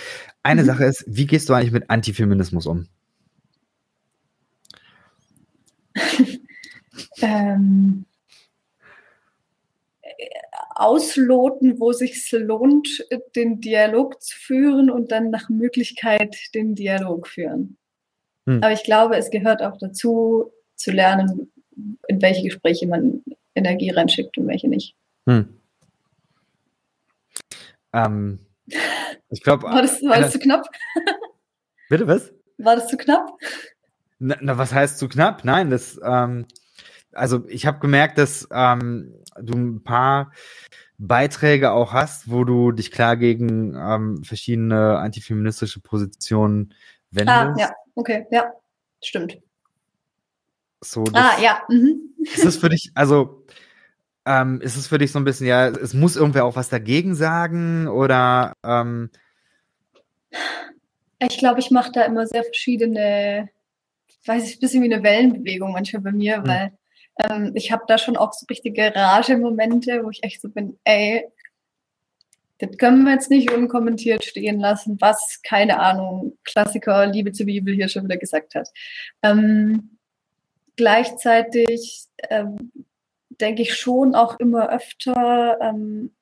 [0.42, 0.66] Eine mhm.
[0.66, 2.88] Sache ist, wie gehst du eigentlich mit Antifeminismus um?
[7.22, 8.06] ähm,
[10.74, 17.76] ausloten, wo sich lohnt, den Dialog zu führen und dann nach Möglichkeit den Dialog führen.
[18.50, 18.64] Hm.
[18.64, 21.52] Aber ich glaube, es gehört auch dazu, zu lernen,
[22.08, 23.22] in welche Gespräche man
[23.54, 24.96] Energie reinschickt und welche nicht.
[25.28, 25.60] Hm.
[27.92, 28.40] Ähm,
[29.30, 29.62] ich glaube.
[29.64, 30.66] War, das, war das zu knapp?
[31.88, 32.32] Bitte was?
[32.58, 33.30] War das zu knapp?
[34.18, 35.44] Na, na was heißt zu knapp?
[35.44, 36.00] Nein, das.
[36.02, 36.46] Ähm,
[37.12, 40.32] also ich habe gemerkt, dass ähm, du ein paar
[40.98, 46.74] Beiträge auch hast, wo du dich klar gegen ähm, verschiedene antifeministische Positionen
[47.10, 47.36] wendest.
[47.36, 48.52] Ah, ja, okay, ja,
[49.02, 49.38] stimmt.
[50.82, 51.62] So, ah, ja.
[51.68, 52.14] Mhm.
[52.22, 53.44] Ist es für dich, also
[54.24, 57.14] ähm, ist es für dich so ein bisschen, ja, es muss irgendwer auch was dagegen
[57.14, 59.10] sagen oder ähm
[61.18, 63.50] ich glaube, ich mache da immer sehr verschiedene,
[64.24, 66.46] weiß ich, ein bisschen wie eine Wellenbewegung manchmal bei mir, mhm.
[66.46, 66.72] weil
[67.18, 71.26] ähm, ich habe da schon auch so richtige Rage-Momente, wo ich echt so bin, ey,
[72.60, 77.74] das können wir jetzt nicht unkommentiert stehen lassen, was, keine Ahnung, Klassiker Liebe zur Bibel
[77.74, 78.68] hier schon wieder gesagt hat.
[79.22, 79.96] Ähm,
[80.76, 82.70] gleichzeitig ähm,
[83.30, 86.12] denke ich schon auch immer öfter, ähm,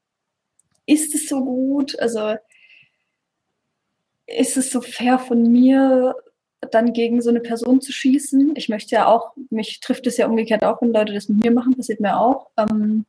[0.86, 1.98] ist es so gut?
[1.98, 2.36] Also
[4.26, 6.14] ist es so fair von mir,
[6.70, 8.54] dann gegen so eine Person zu schießen?
[8.56, 11.50] Ich möchte ja auch, mich trifft es ja umgekehrt auch, wenn Leute das mit mir
[11.50, 12.50] machen, passiert mir auch.
[12.56, 13.04] Ähm,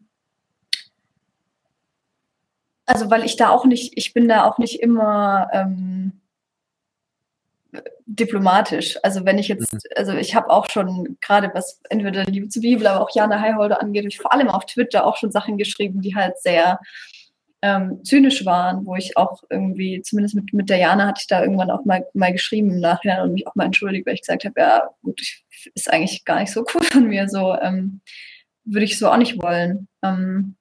[2.90, 6.22] also weil ich da auch nicht, ich bin da auch nicht immer ähm,
[8.08, 8.98] diplomatisch.
[9.04, 9.80] Also wenn ich jetzt, mhm.
[9.96, 13.80] also ich habe auch schon gerade was entweder Liebe zur Bibel, aber auch Jana Heilholder
[13.80, 16.80] angeht, ich vor allem auf Twitter auch schon Sachen geschrieben, die halt sehr
[17.62, 21.44] ähm, zynisch waren, wo ich auch irgendwie, zumindest mit, mit der Jana hatte ich da
[21.44, 24.46] irgendwann auch mal, mal geschrieben im Nachhinein und mich auch mal entschuldigt, weil ich gesagt
[24.46, 25.44] habe, ja gut, ich,
[25.76, 28.02] ist eigentlich gar nicht so cool von mir, so ähm,
[28.64, 29.88] würde ich so auch nicht wollen.
[30.02, 30.56] Ähm,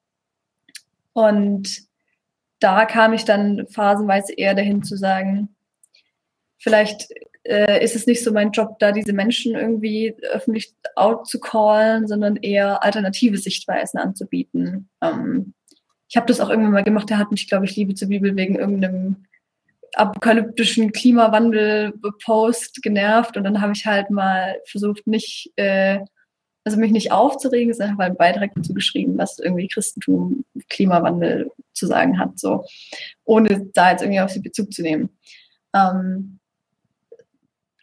[1.15, 1.88] und
[2.61, 5.55] da kam ich dann phasenweise eher dahin zu sagen,
[6.59, 7.09] vielleicht
[7.45, 12.07] äh, ist es nicht so mein Job, da diese Menschen irgendwie öffentlich out zu callen,
[12.07, 14.89] sondern eher alternative Sichtweisen anzubieten.
[15.01, 15.55] Ähm,
[16.09, 18.35] ich habe das auch irgendwann mal gemacht, da hat mich, glaube ich, Liebe zur Bibel
[18.37, 19.25] wegen irgendeinem
[19.95, 26.01] apokalyptischen Klimawandel-Post genervt und dann habe ich halt mal versucht, nicht, äh,
[26.65, 31.87] also mich nicht aufzuregen, sondern habe einen Beitrag dazu geschrieben, was irgendwie Christentum, Klimawandel zu
[31.87, 32.65] sagen hat, so,
[33.25, 35.11] ohne da jetzt irgendwie auf sie Bezug zu nehmen.
[35.75, 36.39] Ähm,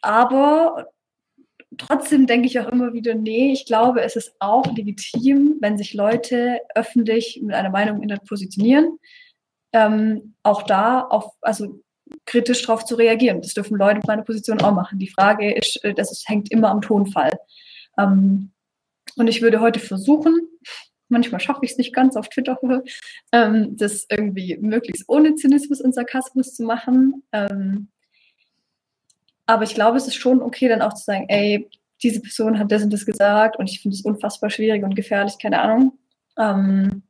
[0.02, 0.88] aber
[1.78, 5.94] trotzdem denke ich auch immer wieder, nee, ich glaube, es ist auch legitim, wenn sich
[5.94, 8.98] Leute öffentlich mit einer Meinung im Internet positionieren,
[9.72, 11.80] ähm, auch da auf, also
[12.24, 13.42] kritisch darauf zu reagieren.
[13.42, 14.98] Das dürfen Leute mit meiner Position auch machen.
[14.98, 17.32] Die Frage ist, äh, das ist, hängt immer am Tonfall.
[17.98, 18.52] Ähm,
[19.16, 20.36] und ich würde heute versuchen,
[21.08, 22.58] manchmal schaffe ich es nicht ganz auf Twitter,
[23.32, 27.22] ähm, das irgendwie möglichst ohne Zynismus und Sarkasmus zu machen.
[27.32, 27.88] Ähm,
[29.46, 31.68] aber ich glaube, es ist schon okay, dann auch zu sagen, ey,
[32.02, 35.38] diese Person hat das und das gesagt und ich finde es unfassbar schwierig und gefährlich,
[35.40, 35.98] keine Ahnung.
[36.38, 37.02] Ähm,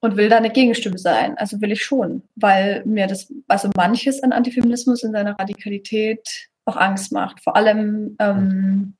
[0.00, 1.36] und will da eine Gegenstimme sein.
[1.38, 6.76] Also will ich schon, weil mir das, also manches an Antifeminismus in seiner Radikalität auch
[6.76, 7.42] Angst macht.
[7.42, 8.94] Vor allem, ähm,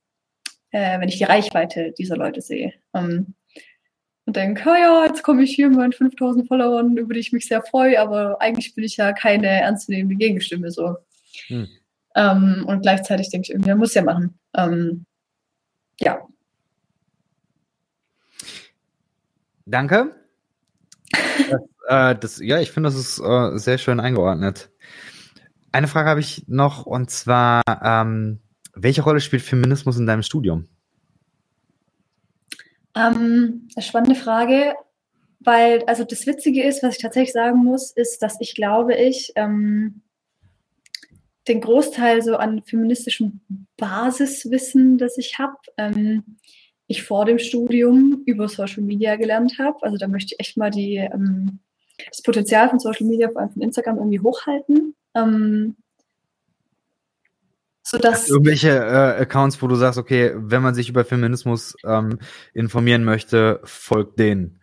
[0.76, 2.74] äh, wenn ich die Reichweite dieser Leute sehe.
[2.92, 3.34] Ähm,
[4.26, 7.32] und denke, oh ja, jetzt komme ich hier mit meinen 5000 Followern, über die ich
[7.32, 10.96] mich sehr freue, aber eigentlich bin ich ja keine ernstzunehmende Gegenstimme so.
[11.46, 11.68] Hm.
[12.14, 14.38] Ähm, und gleichzeitig denke ich, irgendwie, muss ja machen.
[14.54, 15.06] Ähm,
[16.00, 16.26] ja.
[19.64, 20.14] Danke.
[21.10, 24.70] Das, äh, das, ja, ich finde, das ist äh, sehr schön eingeordnet.
[25.72, 28.40] Eine Frage habe ich noch und zwar, ähm,
[28.76, 30.68] welche Rolle spielt Feminismus in deinem Studium?
[32.94, 34.74] Ähm, spannende Frage,
[35.40, 39.32] weil, also das Witzige ist, was ich tatsächlich sagen muss, ist, dass ich glaube, ich
[39.34, 40.02] ähm,
[41.48, 43.40] den Großteil so an feministischem
[43.76, 46.38] Basiswissen, das ich habe, ähm,
[46.86, 49.82] ich vor dem Studium über Social Media gelernt habe.
[49.82, 51.60] Also da möchte ich echt mal die, ähm,
[52.08, 54.94] das Potenzial von Social Media, vor allem von Instagram, irgendwie hochhalten.
[55.14, 55.76] Ähm,
[57.88, 62.18] sodass irgendwelche äh, Accounts, wo du sagst, okay, wenn man sich über Feminismus ähm,
[62.52, 64.58] informieren möchte, folgt denen.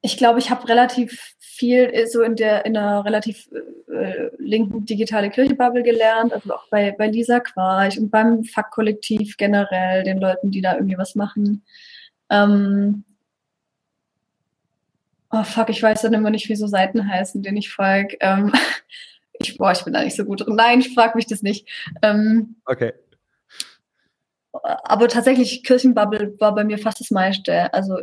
[0.00, 3.48] Ich glaube, ich habe relativ viel so in der in einer relativ
[3.92, 10.04] äh, linken digitale Kirche-Bubble gelernt, also auch bei, bei Lisa Quarch und beim Fuck-Kollektiv generell,
[10.04, 11.64] den Leuten, die da irgendwie was machen.
[12.30, 13.02] Ähm,
[15.32, 18.18] oh fuck, ich weiß dann immer nicht, wie so Seiten heißen, denen ich folge.
[18.20, 18.52] Ähm,
[19.42, 20.56] ich, boah, ich bin da nicht so gut drin.
[20.56, 21.68] Nein, ich frage mich das nicht.
[22.02, 22.92] Ähm, okay.
[24.52, 27.72] Aber tatsächlich, Kirchenbubble war bei mir fast das meiste.
[27.72, 27.98] Also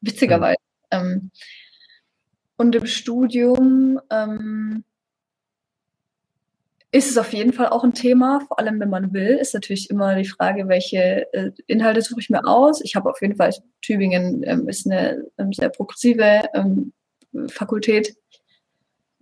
[0.00, 0.58] witzigerweise.
[0.92, 0.98] Mhm.
[0.98, 1.30] Ähm,
[2.56, 4.84] und im Studium ähm,
[6.92, 9.88] ist es auf jeden Fall auch ein Thema, vor allem wenn man will, ist natürlich
[9.88, 12.82] immer die Frage, welche äh, Inhalte suche ich mir aus.
[12.82, 16.92] Ich habe auf jeden Fall, Tübingen ähm, ist eine ähm, sehr progressive ähm,
[17.48, 18.14] Fakultät,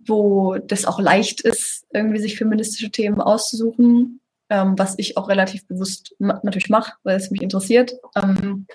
[0.05, 5.65] wo das auch leicht ist, irgendwie sich feministische Themen auszusuchen, ähm, was ich auch relativ
[5.67, 7.93] bewusst ma natürlich mache, weil es mich interessiert.
[8.15, 8.65] Ähm,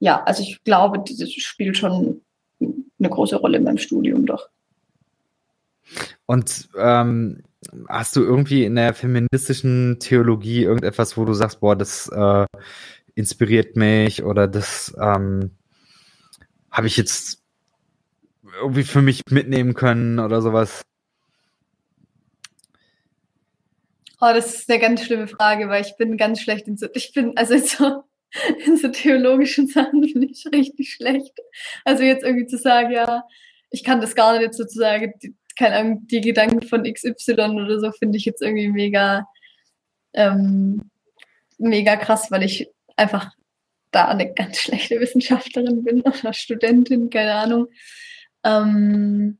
[0.00, 2.20] ja, also ich glaube, das spielt schon
[2.60, 4.48] eine große Rolle in meinem Studium doch.
[6.26, 7.42] Und ähm,
[7.88, 12.46] hast du irgendwie in der feministischen Theologie irgendetwas, wo du sagst, boah, das äh,
[13.14, 15.52] inspiriert mich oder das ähm,
[16.70, 17.43] habe ich jetzt
[18.60, 20.82] irgendwie für mich mitnehmen können oder sowas?
[24.20, 27.12] Oh, das ist eine ganz schlimme Frage, weil ich bin ganz schlecht in so, ich
[27.12, 28.04] bin, also so,
[28.64, 31.38] in so theologischen Sachen bin ich richtig schlecht.
[31.84, 33.24] Also jetzt irgendwie zu sagen, ja,
[33.70, 37.92] ich kann das gar nicht sozusagen, die, keine Ahnung, die Gedanken von XY oder so
[37.92, 39.28] finde ich jetzt irgendwie mega,
[40.14, 40.90] ähm,
[41.58, 43.30] mega krass, weil ich einfach
[43.90, 47.68] da eine ganz schlechte Wissenschaftlerin bin oder Studentin, keine Ahnung.
[48.44, 49.38] Ähm,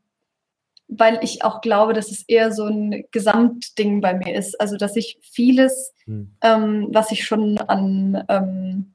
[0.88, 4.60] weil ich auch glaube, dass es eher so ein Gesamtding bei mir ist.
[4.60, 6.36] Also, dass ich vieles, hm.
[6.42, 8.94] ähm, was ich schon an ähm,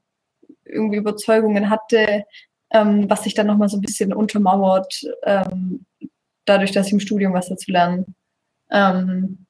[0.64, 2.24] irgendwie Überzeugungen hatte,
[2.70, 5.84] ähm, was sich dann nochmal so ein bisschen untermauert, ähm,
[6.44, 8.06] dadurch, dass ich im Studium was dazu lerne.
[8.70, 9.46] Ähm,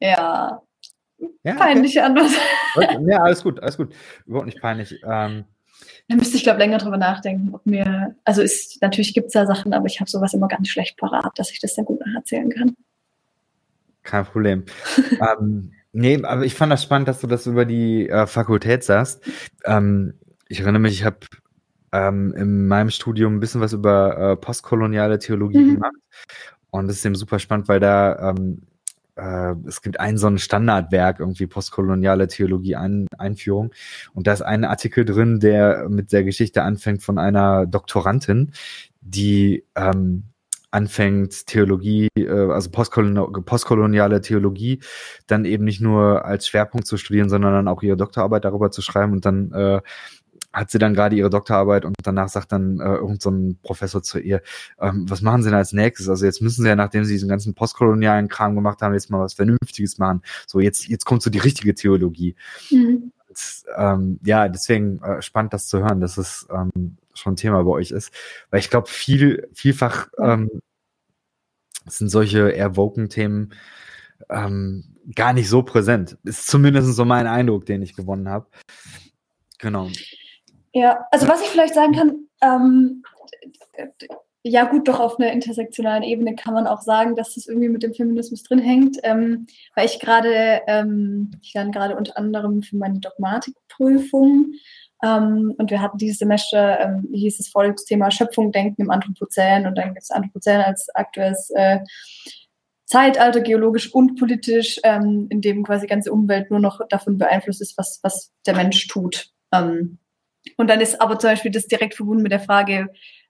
[0.00, 0.62] ja,
[1.42, 2.08] ja, peinliche okay.
[2.08, 2.32] Antwort.
[3.08, 3.94] Ja, alles gut, alles gut.
[4.26, 5.00] Überhaupt nicht peinlich.
[5.06, 5.44] Ähm,
[6.08, 9.32] da müsste ich, glaube ich, länger drüber nachdenken, ob mir, also ist, natürlich gibt es
[9.32, 12.00] da Sachen, aber ich habe sowas immer ganz schlecht parat, dass ich das dann gut
[12.06, 12.76] nacherzählen kann.
[14.02, 14.64] Kein Problem.
[15.40, 19.22] ähm, nee, aber ich fand das spannend, dass du das über die äh, Fakultät sagst.
[19.64, 20.14] Ähm,
[20.48, 21.18] ich erinnere mich, ich habe
[21.92, 25.74] ähm, in meinem Studium ein bisschen was über äh, postkoloniale Theologie mhm.
[25.74, 25.96] gemacht.
[26.70, 28.62] Und das ist eben super spannend, weil da ähm,
[29.16, 33.72] äh, es gibt ein so ein Standardwerk, irgendwie postkoloniale Theologie ein, Einführung.
[34.14, 38.52] Und da ist ein Artikel drin, der mit der Geschichte anfängt von einer Doktorandin,
[39.00, 40.24] die ähm,
[40.70, 44.80] anfängt, Theologie, äh, also postkoloniale, postkoloniale Theologie,
[45.26, 48.82] dann eben nicht nur als Schwerpunkt zu studieren, sondern dann auch ihre Doktorarbeit darüber zu
[48.82, 49.80] schreiben und dann äh,
[50.56, 53.30] hat sie dann gerade ihre Doktorarbeit und danach sagt dann äh, irgend so
[53.62, 54.40] Professor zu ihr,
[54.80, 56.08] ähm, was machen sie denn als nächstes?
[56.08, 59.20] Also jetzt müssen sie ja, nachdem sie diesen ganzen postkolonialen Kram gemacht haben, jetzt mal
[59.20, 60.22] was Vernünftiges machen.
[60.46, 62.36] So, jetzt, jetzt kommt so die richtige Theologie.
[62.70, 63.12] Mhm.
[63.28, 67.62] Und, ähm, ja, deswegen äh, spannend, das zu hören, dass es ähm, schon ein Thema
[67.62, 68.10] bei euch ist.
[68.48, 70.48] Weil ich glaube, viel, vielfach ähm,
[71.84, 73.52] sind solche eher Woken-Themen
[74.30, 76.16] ähm, gar nicht so präsent.
[76.24, 78.46] Ist zumindest so mein Eindruck, den ich gewonnen habe.
[79.58, 79.90] Genau.
[80.76, 83.02] Ja, also was ich vielleicht sagen kann, ähm,
[84.42, 87.82] ja gut, doch auf einer intersektionalen Ebene kann man auch sagen, dass das irgendwie mit
[87.82, 92.76] dem Feminismus drin hängt, ähm, weil ich gerade, ähm, ich lerne gerade unter anderem für
[92.76, 94.52] meine Dogmatikprüfung
[95.02, 99.76] ähm, und wir hatten dieses Semester, ähm, hieß das Vorlesungsthema Schöpfung denken im Anthropozän und
[99.76, 101.78] dann gibt es Anthropozän als aktuelles äh,
[102.84, 107.62] Zeitalter, geologisch und politisch, ähm, in dem quasi die ganze Umwelt nur noch davon beeinflusst
[107.62, 109.30] ist, was, was der Mensch tut.
[109.54, 110.00] Ähm,
[110.56, 112.88] und dann ist aber zum Beispiel das direkt verbunden mit der Frage,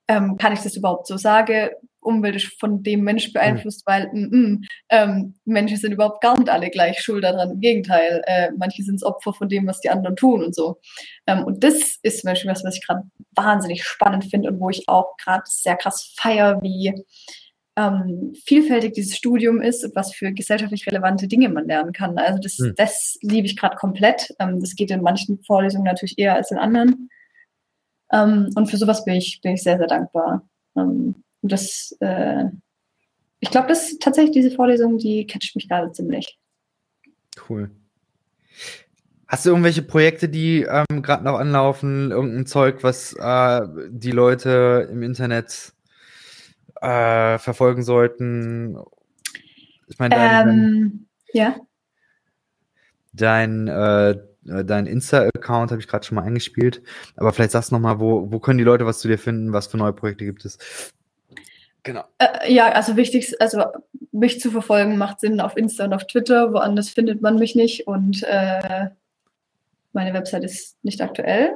[0.09, 1.71] ähm, kann ich das überhaupt so sagen?
[2.01, 3.91] Umwelt ist von dem Mensch beeinflusst, mhm.
[3.91, 7.51] weil mm, mm, ähm, Menschen sind überhaupt gar nicht alle gleich schuld daran.
[7.51, 10.79] Im Gegenteil, äh, manche sind Opfer von dem, was die anderen tun und so.
[11.27, 13.03] Ähm, und das ist zum Beispiel was, was ich gerade
[13.35, 16.95] wahnsinnig spannend finde und wo ich auch gerade sehr krass feier, wie
[17.77, 22.17] ähm, vielfältig dieses Studium ist und was für gesellschaftlich relevante Dinge man lernen kann.
[22.19, 22.75] Also das, hm.
[22.77, 24.35] das liebe ich gerade komplett.
[24.39, 27.11] Ähm, das geht in manchen Vorlesungen natürlich eher als in anderen.
[28.11, 30.49] Ähm, und für sowas bin ich, bin ich sehr, sehr dankbar.
[30.75, 32.45] Ähm, und das, äh,
[33.41, 36.39] ich glaube, das tatsächlich diese Vorlesung, die catcht mich gerade ziemlich.
[37.49, 37.71] Cool.
[39.29, 42.11] Hast du irgendwelche Projekte, die ähm, gerade noch anlaufen?
[42.11, 43.61] Irgendein Zeug, was äh,
[43.91, 45.75] die Leute im Internet
[46.81, 48.79] äh, verfolgen sollten?
[49.89, 51.57] Ich meine, dein, ähm, ja.
[53.13, 54.17] dein äh,
[54.49, 56.83] äh, dein Insta-Account habe ich gerade schon mal eingespielt.
[57.17, 59.53] Aber vielleicht sagst du nochmal, wo, wo können die Leute was zu dir finden?
[59.53, 60.59] Was für neue Projekte gibt es?
[61.83, 62.05] Genau.
[62.19, 63.65] Äh, ja, also wichtig, also
[64.13, 66.53] mich zu verfolgen macht Sinn auf Insta und auf Twitter.
[66.53, 68.91] Woanders findet man mich nicht und äh,
[69.93, 71.53] meine Website ist nicht aktuell.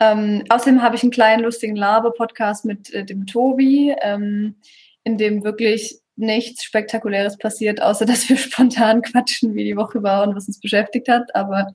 [0.00, 4.56] Ähm, außerdem habe ich einen kleinen lustigen Laber-Podcast mit äh, dem Tobi, ähm,
[5.04, 10.26] in dem wirklich nichts Spektakuläres passiert, außer dass wir spontan quatschen, wie die Woche war
[10.26, 11.34] und was uns beschäftigt hat.
[11.34, 11.72] Aber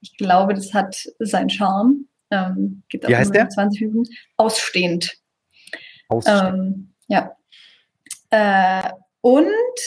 [0.00, 2.06] ich glaube, das hat seinen Charme.
[2.30, 3.48] Ähm, geht wie heißt der?
[3.48, 4.10] 20 Minuten.
[4.36, 5.18] Ausstehend.
[6.08, 6.54] Ausstehend.
[6.54, 7.36] Ähm, ja.
[8.30, 8.90] Äh,
[9.20, 9.46] und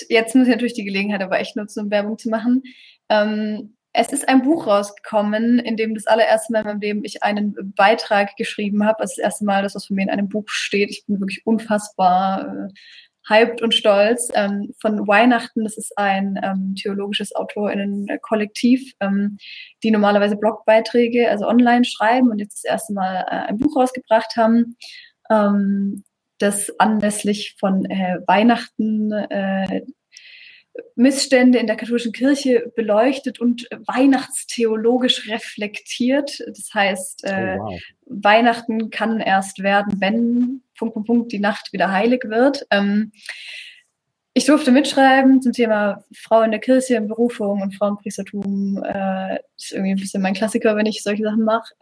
[0.10, 2.62] jetzt muss ich natürlich die Gelegenheit aber echt nutzen, um Werbung zu machen.
[3.10, 7.24] Ähm, es ist ein Buch rausgekommen, in dem das allererste Mal in meinem Leben ich
[7.24, 8.98] einen Beitrag geschrieben habe.
[9.00, 10.90] Das ist das erste Mal, dass das von mir in einem Buch steht.
[10.90, 12.74] Ich bin wirklich unfassbar äh,
[13.28, 14.30] hyped und stolz.
[14.36, 19.38] Ähm, von Weihnachten, das ist ein ähm, theologisches AutorInnen-Kollektiv, ähm,
[19.82, 24.36] die normalerweise Blogbeiträge, also online schreiben und jetzt das erste Mal äh, ein Buch rausgebracht
[24.36, 24.76] haben.
[25.30, 26.04] Ähm,
[26.38, 29.82] das anlässlich von äh, Weihnachten äh,
[30.96, 36.44] Missstände in der katholischen Kirche beleuchtet und weihnachtstheologisch reflektiert.
[36.48, 37.82] Das heißt, äh, oh, wow.
[38.06, 42.66] Weihnachten kann erst werden, wenn Punkt, Punkt, Punkt, die Nacht wieder heilig wird.
[42.72, 43.12] Ähm,
[44.34, 48.84] ich durfte mitschreiben zum Thema Frau in der Kirche, Berufung und Frauenpriestertum.
[48.84, 51.74] Äh, ist irgendwie ein bisschen mein Klassiker, wenn ich solche Sachen mache.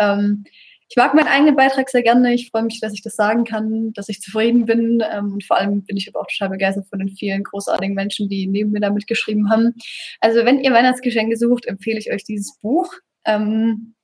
[0.93, 2.35] Ich mag meinen eigenen Beitrag sehr gerne.
[2.35, 5.03] Ich freue mich, dass ich das sagen kann, dass ich zufrieden bin.
[5.11, 8.29] Ähm, und vor allem bin ich aber auch total begeistert von den vielen großartigen Menschen,
[8.29, 9.73] die neben mir da mitgeschrieben haben.
[10.19, 12.93] Also wenn ihr Weihnachtsgeschenke sucht, empfehle ich euch dieses Buch.
[13.25, 13.95] Ähm,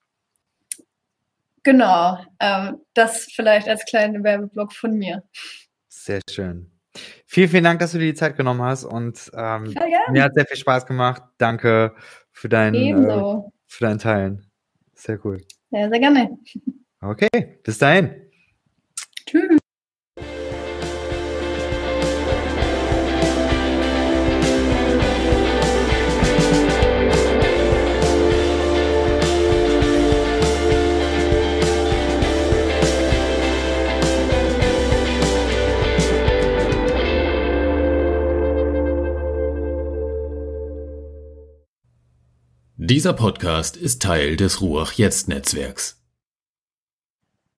[1.61, 5.21] genau, ähm, das vielleicht als kleinen Werbeblock von mir.
[5.89, 6.71] Sehr schön.
[7.27, 9.75] Vielen, vielen Dank, dass du dir die Zeit genommen hast und ähm,
[10.11, 11.21] mir hat sehr viel Spaß gemacht.
[11.37, 11.93] Danke
[12.31, 14.49] für dein, äh, für dein Teilen.
[14.95, 15.39] Sehr cool.
[15.69, 16.35] Sehr, sehr gerne.
[17.01, 18.29] Okay, bis dahin.
[19.25, 19.59] Tschüss.
[42.75, 45.98] Dieser Podcast ist Teil des Ruach Jetzt Netzwerks.